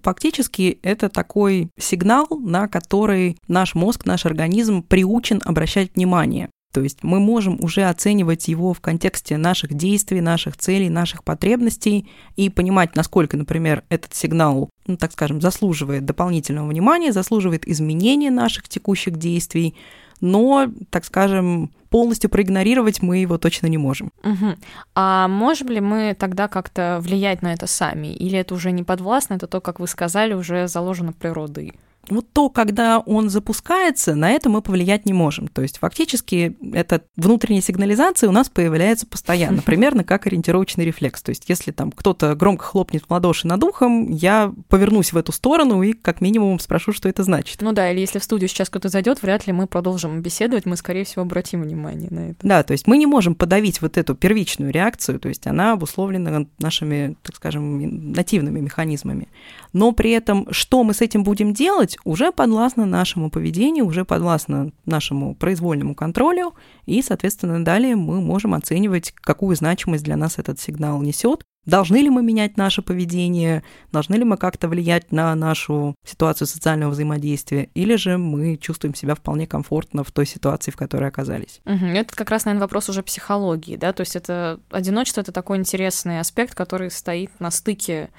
фактически 0.02 0.78
это 0.82 1.08
такой 1.08 1.70
сигнал, 1.78 2.26
на 2.28 2.68
который 2.68 3.38
наш 3.48 3.74
мозг, 3.74 4.04
наш 4.04 4.26
организм 4.26 4.82
приучен 4.82 5.40
обращать 5.44 5.94
внимание. 5.96 6.50
То 6.76 6.82
есть 6.82 6.98
мы 7.02 7.20
можем 7.20 7.56
уже 7.62 7.84
оценивать 7.84 8.48
его 8.48 8.74
в 8.74 8.80
контексте 8.82 9.38
наших 9.38 9.72
действий, 9.72 10.20
наших 10.20 10.58
целей, 10.58 10.90
наших 10.90 11.24
потребностей 11.24 12.06
и 12.36 12.50
понимать, 12.50 12.94
насколько, 12.94 13.38
например, 13.38 13.82
этот 13.88 14.14
сигнал, 14.14 14.68
ну, 14.86 14.98
так 14.98 15.12
скажем, 15.12 15.40
заслуживает 15.40 16.04
дополнительного 16.04 16.68
внимания, 16.68 17.14
заслуживает 17.14 17.66
изменения 17.66 18.30
наших 18.30 18.68
текущих 18.68 19.16
действий, 19.16 19.74
но, 20.20 20.66
так 20.90 21.06
скажем, 21.06 21.70
полностью 21.88 22.28
проигнорировать 22.28 23.00
мы 23.00 23.16
его 23.16 23.38
точно 23.38 23.68
не 23.68 23.78
можем. 23.78 24.12
Угу. 24.22 24.56
А 24.96 25.28
можем 25.28 25.68
ли 25.68 25.80
мы 25.80 26.14
тогда 26.18 26.46
как-то 26.46 26.98
влиять 27.00 27.40
на 27.40 27.54
это 27.54 27.66
сами? 27.66 28.08
Или 28.08 28.38
это 28.38 28.52
уже 28.54 28.70
не 28.70 28.82
подвластно, 28.82 29.32
это 29.36 29.46
то, 29.46 29.62
как 29.62 29.80
вы 29.80 29.86
сказали, 29.86 30.34
уже 30.34 30.68
заложено 30.68 31.14
природой? 31.14 31.72
Вот 32.10 32.26
то, 32.32 32.48
когда 32.48 32.98
он 33.00 33.30
запускается, 33.30 34.14
на 34.14 34.30
это 34.30 34.48
мы 34.48 34.62
повлиять 34.62 35.06
не 35.06 35.12
можем. 35.12 35.48
То 35.48 35.62
есть 35.62 35.78
фактически 35.78 36.56
эта 36.72 37.02
внутренняя 37.16 37.62
сигнализация 37.62 38.28
у 38.28 38.32
нас 38.32 38.48
появляется 38.48 39.06
постоянно, 39.06 39.62
примерно 39.66 40.04
как 40.04 40.26
ориентировочный 40.26 40.84
рефлекс. 40.84 41.22
То 41.22 41.30
есть 41.30 41.44
если 41.48 41.72
там 41.72 41.92
кто-то 41.92 42.34
громко 42.34 42.64
хлопнет 42.64 43.04
в 43.06 43.10
ладоши 43.10 43.46
над 43.46 43.62
ухом, 43.64 44.10
я 44.10 44.52
повернусь 44.68 45.12
в 45.12 45.16
эту 45.16 45.32
сторону 45.32 45.82
и 45.82 45.92
как 45.92 46.20
минимум 46.20 46.58
спрошу, 46.58 46.92
что 46.92 47.08
это 47.08 47.22
значит. 47.22 47.60
Ну 47.62 47.72
да, 47.72 47.90
или 47.90 48.00
если 48.00 48.18
в 48.18 48.24
студию 48.24 48.48
сейчас 48.48 48.68
кто-то 48.68 48.88
зайдет, 48.88 49.22
вряд 49.22 49.46
ли 49.46 49.52
мы 49.52 49.66
продолжим 49.66 50.20
беседовать, 50.22 50.66
мы, 50.66 50.76
скорее 50.76 51.04
всего, 51.04 51.22
обратим 51.22 51.62
внимание 51.62 52.08
на 52.10 52.30
это. 52.30 52.38
Да, 52.42 52.62
то 52.62 52.72
есть 52.72 52.86
мы 52.86 52.98
не 52.98 53.06
можем 53.06 53.34
подавить 53.34 53.80
вот 53.80 53.96
эту 53.96 54.14
первичную 54.14 54.72
реакцию, 54.72 55.18
то 55.20 55.28
есть 55.28 55.46
она 55.46 55.72
обусловлена 55.72 56.46
нашими, 56.58 57.16
так 57.22 57.36
скажем, 57.36 58.12
нативными 58.12 58.60
механизмами. 58.60 59.28
Но 59.72 59.92
при 59.92 60.12
этом, 60.12 60.48
что 60.50 60.84
мы 60.84 60.94
с 60.94 61.00
этим 61.00 61.22
будем 61.22 61.52
делать, 61.52 61.95
есть 61.96 62.00
уже 62.04 62.32
подвластно 62.32 62.86
нашему 62.86 63.30
поведению, 63.30 63.86
уже 63.86 64.04
подвластно 64.04 64.72
нашему 64.84 65.34
произвольному 65.34 65.94
контролю, 65.94 66.54
и, 66.86 67.02
соответственно, 67.02 67.64
далее 67.64 67.96
мы 67.96 68.20
можем 68.20 68.54
оценивать, 68.54 69.12
какую 69.12 69.56
значимость 69.56 70.04
для 70.04 70.16
нас 70.16 70.38
этот 70.38 70.60
сигнал 70.60 71.00
несет. 71.02 71.44
должны 71.66 71.96
ли 71.96 72.08
мы 72.08 72.22
менять 72.22 72.56
наше 72.56 72.80
поведение, 72.80 73.62
должны 73.92 74.14
ли 74.14 74.24
мы 74.24 74.36
как-то 74.36 74.68
влиять 74.68 75.12
на 75.12 75.34
нашу 75.34 75.94
ситуацию 76.06 76.46
социального 76.46 76.90
взаимодействия, 76.90 77.68
или 77.74 77.96
же 77.96 78.16
мы 78.16 78.56
чувствуем 78.56 78.94
себя 78.94 79.14
вполне 79.14 79.46
комфортно 79.46 80.04
в 80.04 80.12
той 80.12 80.26
ситуации, 80.26 80.70
в 80.70 80.76
которой 80.76 81.08
оказались. 81.08 81.60
Угу. 81.66 81.86
Это 81.86 82.16
как 82.16 82.30
раз, 82.30 82.44
наверное, 82.44 82.64
вопрос 82.64 82.88
уже 82.88 83.02
психологии, 83.02 83.76
да, 83.76 83.92
то 83.92 84.02
есть 84.02 84.16
это 84.16 84.60
одиночество— 84.70 85.20
это 85.22 85.32
такой 85.32 85.58
интересный 85.58 86.20
аспект, 86.20 86.54
который 86.54 86.90
стоит 86.90 87.30
на 87.40 87.50
стыке 87.50 88.10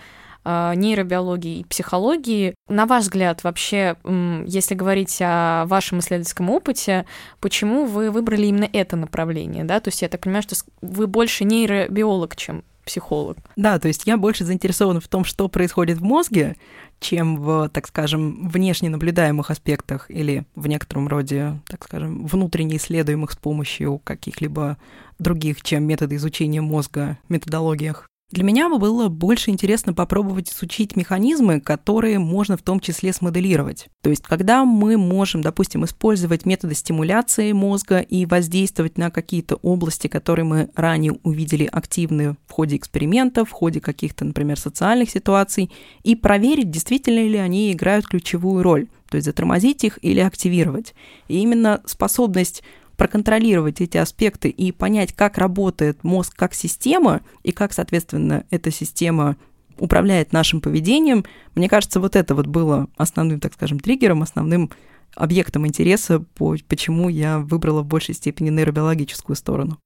нейробиологии 0.76 1.60
и 1.60 1.64
психологии. 1.66 2.56
На 2.70 2.86
ваш 2.86 3.04
взгляд, 3.04 3.44
вообще, 3.44 3.98
если 4.46 4.76
говорить 4.76 5.18
о 5.22 5.66
вашем 5.66 6.00
исследовательском 6.00 6.50
опыте, 6.50 7.06
почему 7.42 7.86
вы 7.86 8.12
выбрали 8.12 8.46
именно 8.46 8.70
это 8.72 8.96
направление? 8.96 9.64
Да? 9.66 9.80
То 9.80 9.90
есть 9.90 10.02
я 10.02 10.10
так 10.10 10.22
понимаю, 10.22 10.44
что 10.44 10.56
вы 10.82 11.08
больше 11.08 11.44
нейробиолог, 11.44 12.36
чем 12.36 12.64
психолог. 12.86 13.38
Да, 13.58 13.80
то 13.80 13.90
есть 13.90 14.08
я 14.08 14.16
больше 14.16 14.46
заинтересована 14.46 15.02
в 15.02 15.10
том, 15.10 15.26
что 15.26 15.50
происходит 15.50 15.98
в 15.98 16.04
мозге, 16.04 16.56
чем 17.02 17.36
в, 17.36 17.68
так 17.68 17.86
скажем, 17.86 18.48
внешне 18.48 18.90
наблюдаемых 18.90 19.52
аспектах 19.52 20.10
или 20.10 20.46
в 20.56 20.68
некотором 20.68 21.10
роде, 21.10 21.60
так 21.68 21.84
скажем, 21.84 22.26
внутренне 22.26 22.78
исследуемых 22.78 23.32
с 23.32 23.36
помощью 23.36 24.00
каких-либо 24.00 24.78
других, 25.20 25.62
чем 25.64 25.84
методы 25.84 26.16
изучения 26.16 26.62
мозга, 26.62 27.18
методологиях. 27.28 28.08
Для 28.30 28.44
меня 28.44 28.68
было 28.68 29.08
больше 29.08 29.52
интересно 29.52 29.94
попробовать 29.94 30.52
изучить 30.52 30.98
механизмы, 30.98 31.62
которые 31.62 32.20
можно 32.20 32.58
в 32.58 32.62
том 32.62 32.82
числе 32.82 33.14
смоделировать. 33.14 33.88
То 34.02 34.10
есть, 34.10 34.24
когда 34.24 34.66
мы 34.66 34.98
можем, 34.98 35.42
допустим, 35.42 35.86
использовать 35.86 36.46
методы 36.46 36.76
стимуляции 36.76 37.54
мозга 37.54 38.00
и 38.00 38.26
воздействовать 38.26 38.98
на 38.98 39.12
какие-то 39.12 39.56
области, 39.56 40.08
которые 40.08 40.44
мы 40.44 40.70
ранее 40.76 41.14
увидели 41.24 41.64
активны 41.72 42.36
в 42.48 42.52
ходе 42.52 42.76
экспериментов, 42.76 43.48
в 43.48 43.54
ходе 43.54 43.80
каких-то, 43.80 44.26
например, 44.26 44.60
социальных 44.60 45.10
ситуаций, 45.10 45.72
и 46.04 46.14
проверить, 46.18 46.70
действительно 46.70 47.26
ли 47.26 47.38
они 47.38 47.72
играют 47.72 48.08
ключевую 48.08 48.62
роль, 48.62 48.88
то 49.10 49.16
есть 49.16 49.26
затормозить 49.26 49.86
их 49.86 50.00
или 50.02 50.20
активировать. 50.20 50.96
И 51.30 51.40
именно 51.40 51.82
способность 51.86 52.62
проконтролировать 52.98 53.80
эти 53.80 53.98
аспекты 53.98 54.50
и 54.50 54.72
понять, 54.72 55.14
как 55.14 55.38
работает 55.38 56.04
мозг 56.04 56.36
как 56.36 56.54
система 56.54 57.22
и 57.44 57.52
как, 57.52 57.72
соответственно, 57.72 58.44
эта 58.50 58.72
система 58.72 59.38
управляет 59.78 60.34
нашим 60.34 60.60
поведением, 60.60 61.24
мне 61.56 61.70
кажется, 61.70 62.00
вот 62.00 62.16
это 62.16 62.36
вот 62.36 62.48
было 62.48 62.88
основным, 62.98 63.40
так 63.40 63.54
скажем, 63.54 63.80
триггером, 63.80 64.24
основным 64.24 64.72
объектом 65.16 65.66
интереса, 65.68 66.24
почему 66.36 67.10
я 67.10 67.40
выбрала 67.40 67.82
в 67.82 67.88
большей 67.88 68.16
степени 68.16 68.50
нейробиологическую 68.50 69.36
сторону. 69.36 69.78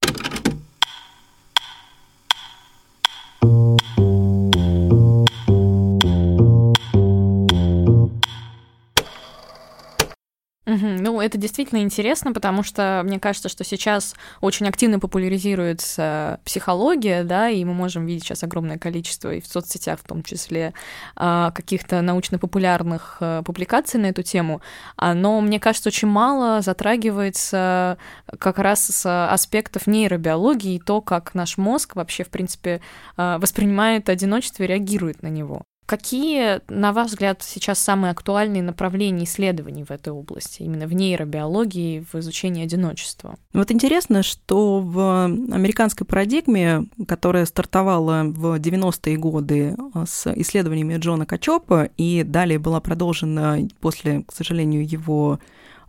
Это 11.22 11.38
действительно 11.38 11.80
интересно, 11.80 12.32
потому 12.32 12.62
что 12.62 13.02
мне 13.04 13.18
кажется, 13.18 13.48
что 13.48 13.64
сейчас 13.64 14.14
очень 14.40 14.68
активно 14.68 14.98
популяризируется 14.98 16.40
психология, 16.44 17.24
да, 17.24 17.48
и 17.48 17.64
мы 17.64 17.74
можем 17.74 18.06
видеть 18.06 18.24
сейчас 18.24 18.42
огромное 18.42 18.78
количество 18.78 19.32
и 19.32 19.40
в 19.40 19.46
соцсетях 19.46 20.00
в 20.00 20.04
том 20.04 20.22
числе 20.22 20.74
а, 21.16 21.50
каких-то 21.52 22.02
научно-популярных 22.02 23.18
э, 23.20 23.42
публикаций 23.44 24.00
на 24.00 24.06
эту 24.06 24.22
тему, 24.22 24.60
а, 24.96 25.14
но 25.14 25.40
мне 25.40 25.60
кажется, 25.60 25.88
очень 25.88 26.08
мало 26.08 26.60
затрагивается 26.60 27.98
как 28.38 28.58
раз 28.58 28.86
с 28.86 29.26
аспектов 29.32 29.86
нейробиологии 29.86 30.74
и 30.76 30.80
то, 30.80 31.00
как 31.00 31.34
наш 31.34 31.58
мозг 31.58 31.96
вообще, 31.96 32.24
в 32.24 32.28
принципе, 32.28 32.80
а, 33.16 33.38
воспринимает 33.38 34.08
одиночество 34.08 34.64
и 34.64 34.66
реагирует 34.66 35.22
на 35.22 35.28
него. 35.28 35.62
Какие, 35.92 36.62
на 36.72 36.94
ваш 36.94 37.08
взгляд, 37.08 37.42
сейчас 37.42 37.78
самые 37.78 38.12
актуальные 38.12 38.62
направления 38.62 39.24
исследований 39.24 39.84
в 39.84 39.90
этой 39.90 40.10
области, 40.10 40.62
именно 40.62 40.86
в 40.86 40.94
нейробиологии, 40.94 42.06
в 42.10 42.14
изучении 42.18 42.64
одиночества? 42.64 43.36
Вот 43.52 43.70
интересно, 43.70 44.22
что 44.22 44.80
в 44.80 45.24
американской 45.26 46.06
парадигме, 46.06 46.86
которая 47.06 47.44
стартовала 47.44 48.22
в 48.24 48.58
90-е 48.58 49.18
годы 49.18 49.76
а, 49.92 50.06
с 50.06 50.32
исследованиями 50.34 50.96
Джона 50.96 51.26
Качопа 51.26 51.90
и 51.98 52.22
далее 52.22 52.58
была 52.58 52.80
продолжена 52.80 53.58
после, 53.82 54.22
к 54.22 54.32
сожалению, 54.32 54.88
его 54.88 55.40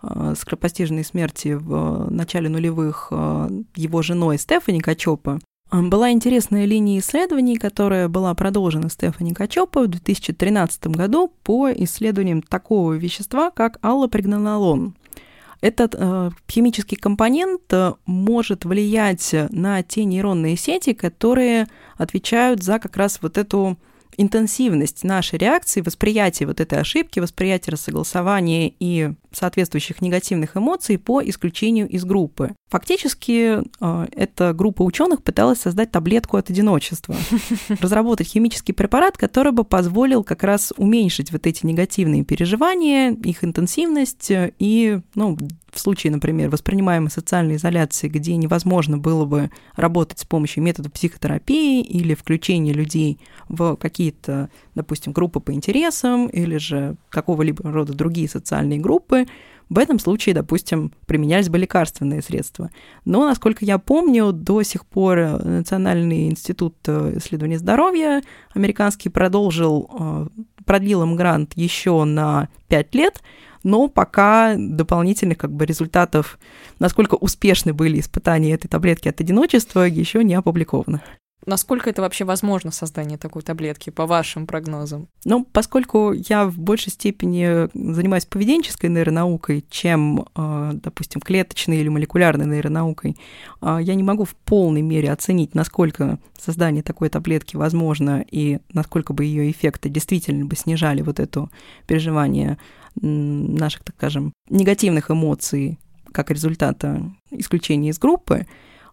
а, 0.02 0.36
скоропостижной 0.36 1.06
смерти 1.06 1.54
в 1.54 2.12
начале 2.12 2.50
нулевых 2.50 3.08
а, 3.12 3.50
его 3.78 4.02
женой 4.02 4.38
Стефани 4.38 4.82
Качопа, 4.82 5.39
была 5.82 6.12
интересная 6.12 6.66
линия 6.66 7.00
исследований, 7.00 7.58
которая 7.58 8.08
была 8.08 8.34
продолжена 8.36 8.90
Стефани 8.90 9.34
Качопа 9.34 9.82
в 9.82 9.88
2013 9.88 10.88
году 10.88 11.34
по 11.44 11.72
исследованиям 11.72 12.44
такого 12.44 12.94
вещества, 12.94 13.50
как 13.50 13.80
аллопрегнанолон. 13.82 14.96
Этот 15.62 15.96
э, 15.98 16.30
химический 16.52 16.98
компонент 16.98 17.62
э, 17.72 17.94
может 18.06 18.66
влиять 18.66 19.34
на 19.50 19.82
те 19.82 20.04
нейронные 20.04 20.58
сети, 20.58 20.94
которые 20.94 21.68
отвечают 21.98 22.62
за 22.62 22.78
как 22.78 22.96
раз 22.98 23.20
вот 23.22 23.38
эту 23.38 23.78
интенсивность 24.17 25.04
нашей 25.04 25.39
реакции, 25.39 25.82
восприятие 25.82 26.47
вот 26.47 26.60
этой 26.60 26.80
ошибки, 26.80 27.19
восприятие 27.19 27.71
рассогласования 27.71 28.71
и 28.80 29.13
соответствующих 29.32 30.02
негативных 30.02 30.56
эмоций 30.56 30.97
по 30.97 31.21
исключению 31.23 31.88
из 31.89 32.06
группы. 32.06 32.54
Фактически 32.69 33.60
э, 33.80 34.08
эта 34.15 34.54
группа 34.54 34.84
ученых 34.84 35.23
пыталась 35.23 35.60
создать 35.60 35.91
таблетку 35.91 36.38
от 36.38 36.49
одиночества, 36.49 37.15
разработать 37.82 38.28
химический 38.28 38.73
препарат, 38.73 39.17
который 39.17 39.52
бы 39.52 39.63
позволил 39.63 40.23
как 40.23 40.43
раз 40.43 40.73
уменьшить 40.78 41.32
вот 41.32 41.47
эти 41.47 41.65
негативные 41.65 42.23
переживания, 42.23 43.12
их 43.12 43.43
интенсивность 43.43 44.28
и, 44.32 44.99
ну, 45.15 45.38
в 45.74 45.80
случае, 45.80 46.12
например, 46.12 46.50
воспринимаемой 46.50 47.10
социальной 47.10 47.56
изоляции, 47.56 48.08
где 48.08 48.36
невозможно 48.36 48.98
было 48.98 49.26
бы 49.26 49.50
работать 49.76 50.20
с 50.20 50.26
помощью 50.26 50.64
методов 50.64 50.94
психотерапии 50.94 51.82
или 51.82 52.14
включения 52.14 52.74
людей 52.74 53.20
в 53.50 53.76
какие-то, 53.76 54.50
допустим, 54.76 55.14
группы 55.14 55.40
по 55.40 55.52
интересам 55.52 56.28
или 56.28 56.58
же 56.58 56.96
какого-либо 57.10 57.72
рода 57.72 57.94
другие 57.94 58.30
социальные 58.30 58.80
группы, 58.80 59.26
в 59.70 59.80
этом 59.80 59.98
случае, 59.98 60.36
допустим, 60.36 60.92
применялись 61.08 61.50
бы 61.50 61.58
лекарственные 61.58 62.22
средства. 62.22 62.70
Но, 63.06 63.26
насколько 63.28 63.66
я 63.66 63.80
помню, 63.80 64.32
до 64.32 64.62
сих 64.62 64.86
пор 64.86 65.18
Национальный 65.44 66.28
институт 66.28 66.76
э, 66.86 67.14
исследований 67.18 67.58
здоровья 67.58 68.22
американский 68.54 69.10
продолжил, 69.10 69.90
э, 70.00 70.28
продлил 70.66 71.02
им 71.04 71.16
грант 71.16 71.54
еще 71.56 72.04
на 72.04 72.50
5 72.68 72.96
лет, 72.96 73.24
но 73.63 73.88
пока 73.88 74.56
дополнительных 74.58 75.38
как 75.38 75.52
бы 75.52 75.65
результатов, 75.65 76.39
насколько 76.80 77.15
успешны 77.15 77.73
были 77.73 77.99
испытания 77.99 78.54
этой 78.54 78.67
таблетки 78.67 79.08
от 79.08 79.19
одиночества, 79.21 79.82
еще 79.82 80.23
не 80.23 80.36
опубликовано. 80.36 81.02
Насколько 81.46 81.90
это 81.90 82.02
вообще 82.02 82.26
возможно, 82.26 82.72
создание 82.72 83.18
такой 83.18 83.42
таблетки, 83.42 83.90
по 83.90 84.06
вашим 84.06 84.48
прогнозам? 84.48 85.08
Ну, 85.26 85.46
поскольку 85.52 86.14
я 86.14 86.46
в 86.46 86.58
большей 86.58 86.92
степени 86.92 87.70
занимаюсь 87.74 88.26
поведенческой 88.26 88.90
нейронаукой, 88.90 89.66
чем, 89.70 90.26
э, 90.36 90.72
допустим, 90.74 91.22
клеточной 91.22 91.78
или 91.78 91.90
молекулярной 91.90 92.46
нейронаукой, 92.46 93.18
э, 93.62 93.78
я 93.82 93.96
не 93.96 94.04
могу 94.04 94.26
в 94.26 94.36
полной 94.36 94.82
мере 94.82 95.12
оценить, 95.12 95.56
насколько 95.56 96.20
создание 96.40 96.84
такой 96.84 97.10
таблетки 97.10 97.56
возможно 97.56 98.24
и 98.30 98.60
насколько 98.74 99.14
бы 99.14 99.26
ее 99.26 99.50
эффекты 99.52 99.90
действительно 99.90 100.46
бы 100.46 100.56
снижали 100.56 101.02
вот 101.02 101.20
это 101.20 101.50
переживание 101.88 102.58
наших, 102.96 103.84
так 103.84 103.96
скажем, 103.96 104.34
негативных 104.50 105.10
эмоций 105.10 105.80
как 106.12 106.32
результата 106.32 107.02
исключения 107.32 107.90
из 107.90 108.00
группы. 108.00 108.46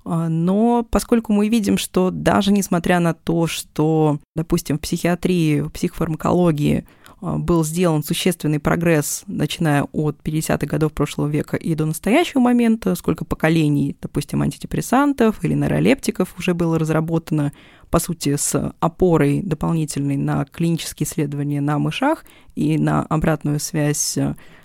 А, 0.05 0.29
но 0.29 0.87
поскольку 0.89 1.33
мы 1.33 1.49
видим, 1.49 1.79
что 1.79 2.11
даже 2.11 2.53
несмотря 2.53 3.01
на 3.01 3.15
то, 3.15 3.47
что, 3.47 4.19
допустим, 4.35 4.79
в 4.79 4.81
психиатрии, 4.81 5.61
в 5.61 5.71
психофармакологии 5.71 6.87
а, 7.21 7.37
был 7.37 7.65
сделан 7.65 8.03
существенный 8.03 8.61
прогресс, 8.61 9.25
начиная 9.27 9.85
от 9.93 10.17
50-х 10.23 10.67
годов 10.67 10.93
прошлого 10.93 11.29
века 11.29 11.57
и 11.57 11.75
до 11.75 11.87
настоящего 11.87 12.41
момента, 12.41 12.95
сколько 12.95 13.25
поколений, 13.25 13.97
допустим, 14.01 14.43
антидепрессантов 14.43 15.45
или 15.45 15.55
нейролептиков 15.55 16.35
уже 16.39 16.55
было 16.55 16.79
разработано, 16.79 17.53
по 17.91 17.99
сути, 17.99 18.37
с 18.37 18.73
опорой 18.81 19.43
дополнительной 19.43 20.17
на 20.17 20.45
клинические 20.45 21.07
исследования 21.07 21.61
на 21.61 21.79
мышах 21.79 22.25
и 22.55 22.79
на 22.79 23.03
обратную 23.03 23.61
связь 23.61 24.17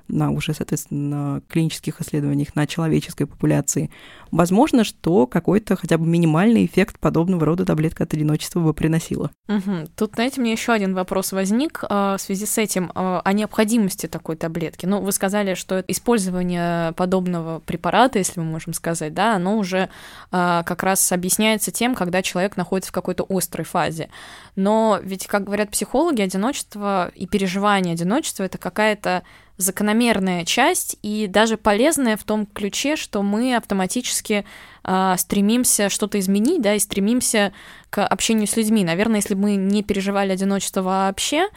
на 0.07 0.31
уже, 0.31 0.53
соответственно, 0.53 1.41
клинических 1.49 2.01
исследованиях 2.01 2.55
на 2.55 2.67
человеческой 2.67 3.25
популяции, 3.25 3.89
возможно, 4.31 4.83
что 4.83 5.27
какой-то 5.27 5.75
хотя 5.75 5.97
бы 5.97 6.05
минимальный 6.05 6.65
эффект 6.65 6.99
подобного 6.99 7.45
рода 7.45 7.65
таблетка 7.65 8.03
от 8.03 8.13
одиночества 8.13 8.59
бы 8.59 8.73
приносила. 8.73 9.31
Угу. 9.47 9.87
Тут, 9.95 10.13
знаете, 10.15 10.41
мне 10.41 10.51
еще 10.51 10.73
один 10.73 10.93
вопрос 10.93 11.31
возник 11.31 11.83
э, 11.83 12.15
в 12.17 12.21
связи 12.21 12.45
с 12.45 12.57
этим 12.57 12.91
э, 12.93 13.21
о 13.23 13.33
необходимости 13.33 14.07
такой 14.07 14.35
таблетки. 14.35 14.85
Ну, 14.85 15.01
вы 15.01 15.11
сказали, 15.11 15.53
что 15.53 15.83
использование 15.87 16.93
подобного 16.93 17.59
препарата, 17.59 18.19
если 18.19 18.39
мы 18.39 18.45
можем 18.45 18.73
сказать, 18.73 19.13
да, 19.13 19.35
оно 19.35 19.57
уже 19.57 19.89
э, 20.31 20.63
как 20.65 20.83
раз 20.83 21.11
объясняется 21.11 21.71
тем, 21.71 21.95
когда 21.95 22.21
человек 22.21 22.57
находится 22.57 22.91
в 22.91 22.93
какой-то 22.93 23.25
острой 23.29 23.65
фазе. 23.65 24.09
Но 24.55 24.99
ведь, 25.01 25.27
как 25.27 25.43
говорят 25.43 25.71
психологи, 25.71 26.21
одиночество 26.21 27.11
и 27.15 27.27
переживание 27.27 27.93
одиночества 27.93 28.43
это 28.43 28.57
какая-то 28.57 29.23
закономерная 29.57 30.45
часть 30.45 30.97
и 31.01 31.27
даже 31.27 31.57
полезная 31.57 32.17
в 32.17 32.23
том 32.23 32.45
ключе, 32.45 32.95
что 32.95 33.21
мы 33.23 33.55
автоматически 33.55 34.45
э, 34.83 35.15
стремимся 35.17 35.89
что-то 35.89 36.19
изменить, 36.19 36.61
да, 36.61 36.75
и 36.75 36.79
стремимся 36.79 37.53
к 37.89 38.05
общению 38.05 38.47
с 38.47 38.57
людьми. 38.57 38.83
Наверное, 38.83 39.17
если 39.17 39.33
бы 39.33 39.41
мы 39.41 39.55
не 39.55 39.83
переживали 39.83 40.31
одиночество 40.31 40.81
вообще, 40.81 41.47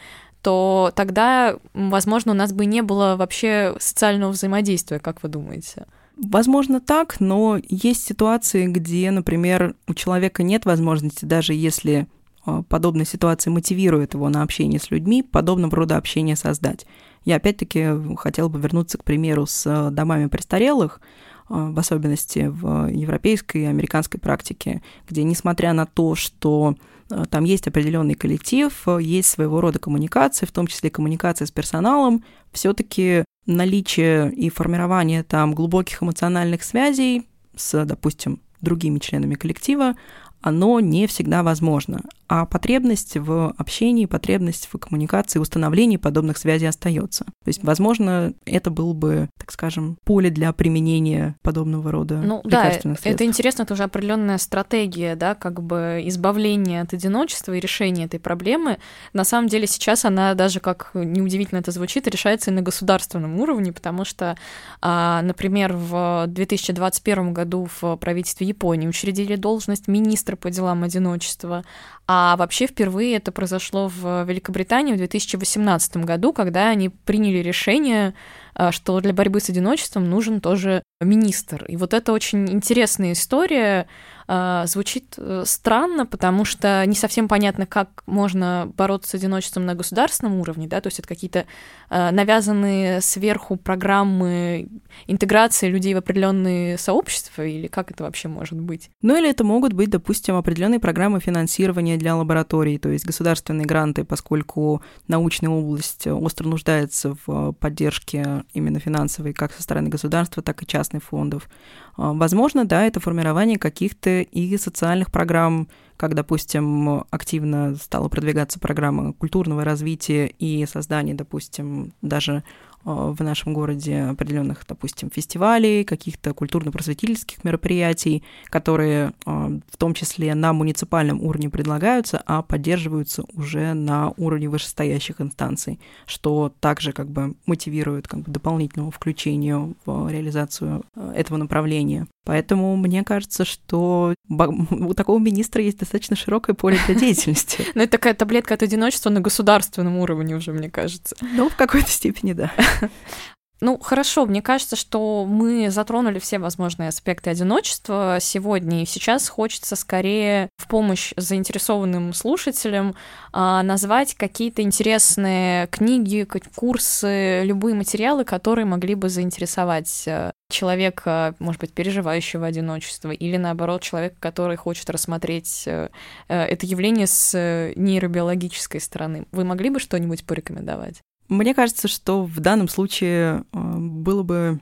то 0.41 0.91
тогда, 0.95 1.57
возможно, 1.73 2.31
у 2.31 2.35
нас 2.35 2.53
бы 2.53 2.65
не 2.65 2.81
было 2.81 3.15
вообще 3.17 3.75
социального 3.79 4.31
взаимодействия, 4.31 4.99
как 4.99 5.21
вы 5.21 5.29
думаете? 5.29 5.85
Возможно 6.15 6.81
так, 6.81 7.19
но 7.19 7.57
есть 7.67 8.05
ситуации, 8.05 8.67
где, 8.67 9.09
например, 9.11 9.75
у 9.87 9.93
человека 9.93 10.43
нет 10.43 10.65
возможности, 10.65 11.25
даже 11.25 11.53
если 11.53 12.07
а, 12.45 12.63
подобная 12.63 13.05
ситуация 13.05 13.51
мотивирует 13.51 14.13
его 14.13 14.27
на 14.29 14.43
общение 14.43 14.79
с 14.79 14.91
людьми, 14.91 15.23
подобного 15.23 15.75
рода 15.75 15.97
общение 15.97 16.35
создать. 16.35 16.85
Я 17.25 17.35
опять-таки 17.35 17.87
хотела 18.17 18.47
бы 18.47 18.59
вернуться 18.59 18.97
к 18.97 19.03
примеру 19.03 19.45
с 19.45 19.65
э, 19.65 19.91
домами 19.91 20.27
престарелых, 20.27 21.01
э, 21.49 21.53
в 21.53 21.77
особенности 21.77 22.47
в 22.47 22.87
европейской 22.87 23.63
и 23.63 23.65
американской 23.65 24.19
практике, 24.19 24.81
где, 25.07 25.23
несмотря 25.23 25.73
на 25.73 25.85
то, 25.85 26.15
что 26.15 26.75
э, 27.09 27.23
там 27.29 27.43
есть 27.43 27.67
определенный 27.67 28.15
коллектив, 28.15 28.73
есть 28.99 29.29
своего 29.29 29.61
рода 29.61 29.79
коммуникации, 29.79 30.45
в 30.45 30.51
том 30.51 30.67
числе 30.67 30.89
коммуникация 30.89 31.45
с 31.45 31.51
персоналом, 31.51 32.23
все-таки 32.51 33.25
наличие 33.45 34.31
и 34.33 34.49
формирование 34.49 35.23
там 35.23 35.53
глубоких 35.53 36.01
эмоциональных 36.03 36.63
связей 36.63 37.27
с, 37.55 37.85
допустим, 37.85 38.39
другими 38.61 38.99
членами 38.99 39.35
коллектива, 39.35 39.95
оно 40.41 40.79
не 40.79 41.07
всегда 41.07 41.43
возможно 41.43 42.01
а 42.29 42.45
потребность 42.45 43.17
в 43.17 43.55
общении, 43.57 44.05
потребность 44.05 44.69
в 44.71 44.77
коммуникации, 44.77 45.39
установлении 45.39 45.97
подобных 45.97 46.37
связей 46.37 46.67
остается. 46.67 47.25
То 47.25 47.47
есть, 47.47 47.63
возможно, 47.63 48.35
это 48.45 48.69
было 48.69 48.93
бы, 48.93 49.29
так 49.37 49.51
скажем, 49.51 49.97
поле 50.03 50.29
для 50.29 50.53
применения 50.53 51.35
подобного 51.41 51.91
рода 51.91 52.17
ну, 52.17 52.41
да, 52.43 52.71
средств. 52.71 53.03
это 53.03 53.25
интересно, 53.25 53.63
это 53.63 53.73
уже 53.73 53.83
определенная 53.83 54.37
стратегия, 54.37 55.15
да, 55.15 55.33
как 55.33 55.63
бы 55.63 56.03
избавления 56.05 56.83
от 56.83 56.93
одиночества 56.93 57.53
и 57.53 57.59
решения 57.59 58.05
этой 58.05 58.19
проблемы. 58.19 58.77
На 59.13 59.23
самом 59.23 59.47
деле 59.47 59.65
сейчас 59.65 60.05
она 60.05 60.35
даже, 60.35 60.59
как 60.59 60.91
неудивительно 60.93 61.59
это 61.59 61.71
звучит, 61.71 62.07
решается 62.07 62.51
и 62.51 62.53
на 62.53 62.61
государственном 62.61 63.39
уровне, 63.39 63.73
потому 63.73 64.05
что, 64.05 64.37
а, 64.81 65.23
например, 65.23 65.73
в 65.73 66.25
2021 66.27 67.33
году 67.33 67.67
в 67.81 67.95
правительстве 67.95 68.45
Японии 68.45 68.87
учредили 68.87 69.35
должность 69.35 69.87
министра 69.87 70.35
по 70.35 70.51
делам 70.51 70.83
одиночества, 70.83 71.63
а 72.11 72.35
вообще 72.37 72.65
впервые 72.65 73.17
это 73.17 73.31
произошло 73.31 73.87
в 73.87 74.23
Великобритании 74.23 74.93
в 74.93 74.97
2018 74.97 75.97
году, 75.97 76.33
когда 76.33 76.69
они 76.69 76.89
приняли 76.89 77.37
решение 77.37 78.15
а, 78.55 78.71
что 78.71 78.99
для 78.99 79.13
борьбы 79.13 79.39
с 79.39 79.49
одиночеством 79.49 80.09
нужен 80.09 80.41
тоже 80.41 80.81
министр. 80.99 81.65
И 81.65 81.77
вот 81.77 81.93
это 81.93 82.11
очень 82.11 82.51
интересная 82.51 83.13
история. 83.13 83.87
А, 84.31 84.67
звучит 84.67 85.15
э, 85.17 85.41
странно, 85.43 86.05
потому 86.05 86.45
что 86.45 86.85
не 86.85 86.93
совсем 86.93 87.27
понятно, 87.27 87.65
как 87.65 88.03
можно 88.05 88.71
бороться 88.77 89.09
с 89.09 89.13
одиночеством 89.15 89.65
на 89.65 89.73
государственном 89.73 90.39
уровне, 90.39 90.67
да, 90.67 90.81
то 90.81 90.87
есть 90.87 90.99
это 90.99 91.07
какие-то 91.07 91.45
а, 91.89 92.11
навязанные 92.11 93.01
сверху 93.01 93.55
программы 93.55 94.69
интеграции 95.07 95.67
людей 95.67 95.95
в 95.95 95.97
определенные 95.97 96.77
сообщества, 96.77 97.43
или 97.43 97.65
как 97.65 97.89
это 97.89 98.03
вообще 98.03 98.27
может 98.27 98.59
быть? 98.59 98.91
Ну 99.01 99.17
или 99.17 99.27
это 99.27 99.43
могут 99.43 99.73
быть, 99.73 99.89
допустим, 99.89 100.35
определенные 100.35 100.79
программы 100.79 101.19
финансирования 101.21 101.97
для 101.97 102.15
лабораторий, 102.15 102.77
то 102.77 102.89
есть 102.89 103.07
государственные 103.07 103.65
гранты, 103.65 104.03
поскольку 104.03 104.83
научная 105.07 105.49
область 105.49 106.05
остро 106.05 106.47
нуждается 106.47 107.15
в 107.25 107.53
поддержке 107.53 108.43
именно 108.53 108.79
финансовой 108.79 109.33
как 109.33 109.53
со 109.53 109.63
стороны 109.63 109.89
государства, 109.89 110.43
так 110.43 110.61
и 110.61 110.67
частных 110.67 111.03
фондов. 111.03 111.49
А, 111.97 112.13
возможно, 112.13 112.63
да, 112.63 112.85
это 112.85 112.99
формирование 112.99 113.57
каких-то 113.57 114.18
и 114.21 114.57
социальных 114.57 115.11
программ, 115.11 115.67
как, 115.97 116.15
допустим, 116.15 117.03
активно 117.09 117.75
стала 117.75 118.07
продвигаться 118.09 118.59
программа 118.59 119.13
культурного 119.13 119.63
развития 119.63 120.27
и 120.27 120.65
создание, 120.65 121.15
допустим, 121.15 121.93
даже 122.01 122.43
а, 122.85 123.11
в 123.11 123.21
нашем 123.21 123.53
городе 123.53 124.01
определенных, 124.03 124.65
допустим, 124.67 125.09
фестивалей, 125.09 125.83
каких-то 125.83 126.33
культурно-просветительских 126.33 127.43
мероприятий, 127.43 128.23
которые 128.45 129.13
а, 129.25 129.51
в 129.69 129.77
том 129.77 129.93
числе 129.93 130.33
на 130.35 130.53
муниципальном 130.53 131.21
уровне 131.21 131.49
предлагаются, 131.49 132.21
а 132.25 132.41
поддерживаются 132.41 133.23
уже 133.33 133.73
на 133.73 134.13
уровне 134.17 134.47
вышестоящих 134.47 135.19
инстанций, 135.19 135.79
что 136.05 136.53
также 136.59 136.93
как 136.93 137.09
бы 137.09 137.35
мотивирует 137.45 138.07
как 138.07 138.21
бы 138.21 138.31
дополнительному 138.31 138.91
включению 138.91 139.75
в 139.85 140.09
реализацию 140.09 140.83
а, 140.95 141.13
этого 141.13 141.37
направления. 141.37 142.07
Поэтому 142.29 142.75
мне 142.75 143.03
кажется, 143.03 143.43
что 143.43 144.13
у 144.29 144.93
такого 144.93 145.17
министра 145.17 145.63
есть 145.63 145.79
достаточно 145.79 146.15
широкое 146.15 146.53
поле 146.53 146.77
для 146.85 146.93
деятельности. 146.93 147.65
Ну, 147.73 147.81
это 147.81 147.93
такая 147.93 148.13
таблетка 148.13 148.53
от 148.53 148.61
одиночества 148.61 149.09
на 149.09 149.19
государственном 149.19 149.97
уровне 149.97 150.35
уже, 150.35 150.53
мне 150.53 150.69
кажется. 150.69 151.15
Ну, 151.21 151.49
в 151.49 151.55
какой-то 151.55 151.89
степени, 151.89 152.33
да. 152.33 152.51
Ну, 153.61 153.77
хорошо, 153.77 154.25
мне 154.25 154.41
кажется, 154.41 154.77
что 154.77 155.25
мы 155.25 155.69
затронули 155.69 156.19
все 156.19 156.39
возможные 156.39 156.89
аспекты 156.89 157.29
одиночества 157.29 158.17
сегодня, 158.21 158.83
и 158.83 158.85
сейчас 158.85 159.27
хочется 159.27 159.75
скорее 159.75 160.47
в 160.57 160.67
помощь 160.67 161.13
заинтересованным 161.17 162.13
слушателям 162.13 162.95
а, 163.33 163.61
назвать 163.63 164.15
какие-то 164.15 164.61
интересные 164.61 165.67
книги, 165.67 166.25
курсы, 166.55 167.43
любые 167.43 167.75
материалы, 167.75 168.23
которые 168.23 168.63
могли 168.63 168.95
бы 168.95 169.09
заинтересовать 169.09 170.03
э, 170.07 170.31
человека, 170.49 171.35
может 171.39 171.59
быть, 171.59 171.73
переживающего 171.73 172.45
одиночество, 172.45 173.11
или 173.11 173.35
наоборот, 173.35 173.81
человека, 173.81 174.15
который 174.19 174.55
хочет 174.55 174.89
рассмотреть 174.89 175.63
э, 175.67 175.89
э, 176.29 176.43
это 176.43 176.65
явление 176.65 177.07
с 177.07 177.73
нейробиологической 177.75 178.79
стороны. 178.79 179.25
Вы 179.31 179.43
могли 179.43 179.69
бы 179.69 179.79
что-нибудь 179.79 180.25
порекомендовать? 180.25 181.01
Мне 181.29 181.53
кажется, 181.53 181.87
что 181.87 182.23
в 182.23 182.39
данном 182.39 182.67
случае 182.67 183.43
э, 183.53 183.59
было 183.77 184.23
бы 184.23 184.59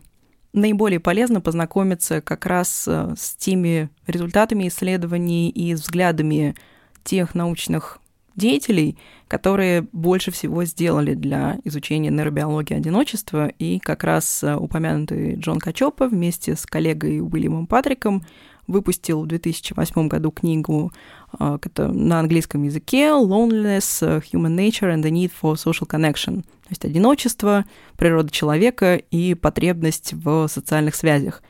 наиболее 0.51 0.99
полезно 0.99 1.39
познакомиться 1.39 2.19
как 2.19 2.45
раз 2.45 2.83
э, 2.87 3.13
с 3.17 3.35
теми 3.35 3.89
результатами 4.05 4.67
исследований 4.67 5.49
и 5.49 5.73
взглядами 5.73 6.55
тех 7.05 7.35
научных 7.35 7.99
деятелей, 8.35 8.97
которые 9.29 9.87
больше 9.93 10.31
всего 10.31 10.65
сделали 10.65 11.13
для 11.13 11.57
изучения 11.63 12.09
нейробиологии 12.09 12.75
одиночества, 12.75 13.47
и 13.47 13.79
как 13.79 14.03
раз 14.03 14.43
э, 14.43 14.53
упомянутый 14.53 15.35
Джон 15.35 15.59
Качопа 15.59 16.09
вместе 16.09 16.57
с 16.57 16.65
коллегой 16.65 17.21
Уильямом 17.21 17.65
Патриком 17.65 18.25
выпустил 18.67 19.21
в 19.21 19.27
2008 19.27 20.09
году 20.09 20.29
книгу 20.29 20.91
на 21.39 22.19
английском 22.19 22.63
языке 22.63 23.11
«Loneliness, 23.11 24.21
Human 24.33 24.57
Nature 24.57 24.93
and 24.93 25.01
the 25.01 25.09
Need 25.09 25.31
for 25.41 25.53
Social 25.53 25.87
Connection», 25.87 26.43
то 26.67 26.71
есть 26.71 26.83
одиночество, 26.83 27.63
природа 27.95 28.29
человека 28.29 28.95
и 28.95 29.35
потребность 29.35 30.11
в 30.11 30.49
социальных 30.49 30.95
связях. 30.95 31.41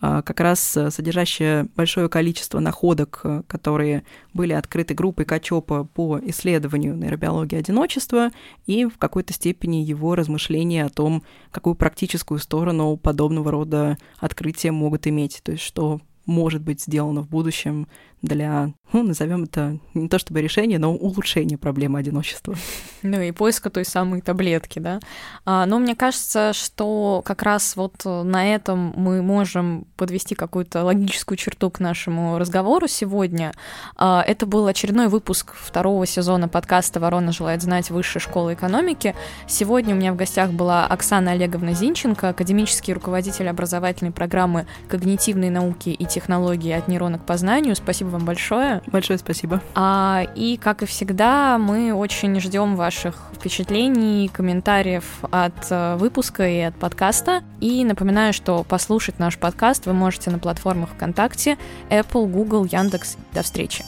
А, 0.00 0.20
как 0.20 0.40
раз 0.40 0.76
э, 0.76 0.90
содержащая 0.90 1.66
большое 1.74 2.10
количество 2.10 2.60
находок, 2.60 3.20
э, 3.24 3.42
которые 3.48 4.04
были 4.34 4.52
открыты 4.52 4.92
группой 4.92 5.24
Качопа 5.24 5.84
по 5.84 6.20
исследованию 6.22 6.96
нейробиологии 6.96 7.56
одиночества 7.56 8.30
и 8.66 8.84
в 8.84 8.98
какой-то 8.98 9.32
степени 9.32 9.78
его 9.78 10.14
размышления 10.14 10.84
о 10.84 10.90
том, 10.90 11.24
какую 11.50 11.74
практическую 11.74 12.38
сторону 12.38 12.96
подобного 12.98 13.50
рода 13.50 13.96
открытия 14.18 14.70
могут 14.70 15.06
иметь, 15.06 15.40
то 15.42 15.52
есть 15.52 15.64
что 15.64 16.00
может 16.26 16.62
быть 16.62 16.82
сделано 16.82 17.22
в 17.22 17.28
будущем 17.28 17.88
для, 18.22 18.72
ну, 18.92 19.02
назовем 19.02 19.44
это 19.44 19.78
не 19.94 20.08
то 20.08 20.18
чтобы 20.18 20.42
решение, 20.42 20.78
но 20.78 20.92
улучшение 20.92 21.56
проблемы 21.56 21.98
одиночества. 21.98 22.56
Ну 23.02 23.20
и 23.20 23.30
поиска 23.30 23.70
той 23.70 23.84
самой 23.84 24.22
таблетки, 24.22 24.80
да. 24.80 24.98
А, 25.44 25.66
но 25.66 25.78
мне 25.78 25.94
кажется, 25.94 26.52
что 26.52 27.22
как 27.24 27.42
раз 27.42 27.76
вот 27.76 28.04
на 28.04 28.52
этом 28.52 28.92
мы 28.96 29.22
можем 29.22 29.86
подвести 29.96 30.34
какую-то 30.34 30.82
логическую 30.84 31.38
черту 31.38 31.70
к 31.70 31.78
нашему 31.78 32.38
разговору 32.38 32.88
сегодня. 32.88 33.52
А, 33.96 34.24
это 34.26 34.46
был 34.46 34.66
очередной 34.66 35.06
выпуск 35.06 35.54
второго 35.54 36.04
сезона 36.06 36.48
подкаста 36.48 36.98
«Ворона 36.98 37.30
желает 37.30 37.62
знать 37.62 37.90
высшей 37.90 38.20
школы 38.20 38.54
экономики». 38.54 39.14
Сегодня 39.46 39.94
у 39.94 39.98
меня 39.98 40.12
в 40.12 40.16
гостях 40.16 40.50
была 40.50 40.86
Оксана 40.86 41.32
Олеговна 41.32 41.72
Зинченко, 41.72 42.30
академический 42.30 42.92
руководитель 42.94 43.48
образовательной 43.48 44.10
программы 44.10 44.66
«Когнитивные 44.88 45.52
науки 45.52 45.90
и 45.90 46.04
технологии 46.04 46.72
от 46.72 46.88
нейрона 46.88 47.20
к 47.20 47.26
познанию». 47.26 47.76
Спасибо 47.76 48.07
вам 48.08 48.24
большое. 48.24 48.82
Большое 48.86 49.18
спасибо. 49.18 49.62
А, 49.74 50.24
и, 50.34 50.56
как 50.56 50.82
и 50.82 50.86
всегда, 50.86 51.58
мы 51.58 51.92
очень 51.92 52.38
ждем 52.40 52.76
ваших 52.76 53.16
впечатлений, 53.34 54.28
комментариев 54.28 55.04
от 55.30 55.70
э, 55.70 55.96
выпуска 55.96 56.48
и 56.48 56.60
от 56.60 56.74
подкаста. 56.74 57.42
И 57.60 57.84
напоминаю, 57.84 58.32
что 58.32 58.64
послушать 58.64 59.18
наш 59.18 59.38
подкаст 59.38 59.86
вы 59.86 59.92
можете 59.92 60.30
на 60.30 60.38
платформах 60.38 60.90
ВКонтакте, 60.90 61.58
Apple, 61.90 62.26
Google, 62.26 62.64
Яндекс. 62.64 63.16
До 63.32 63.42
встречи. 63.42 63.84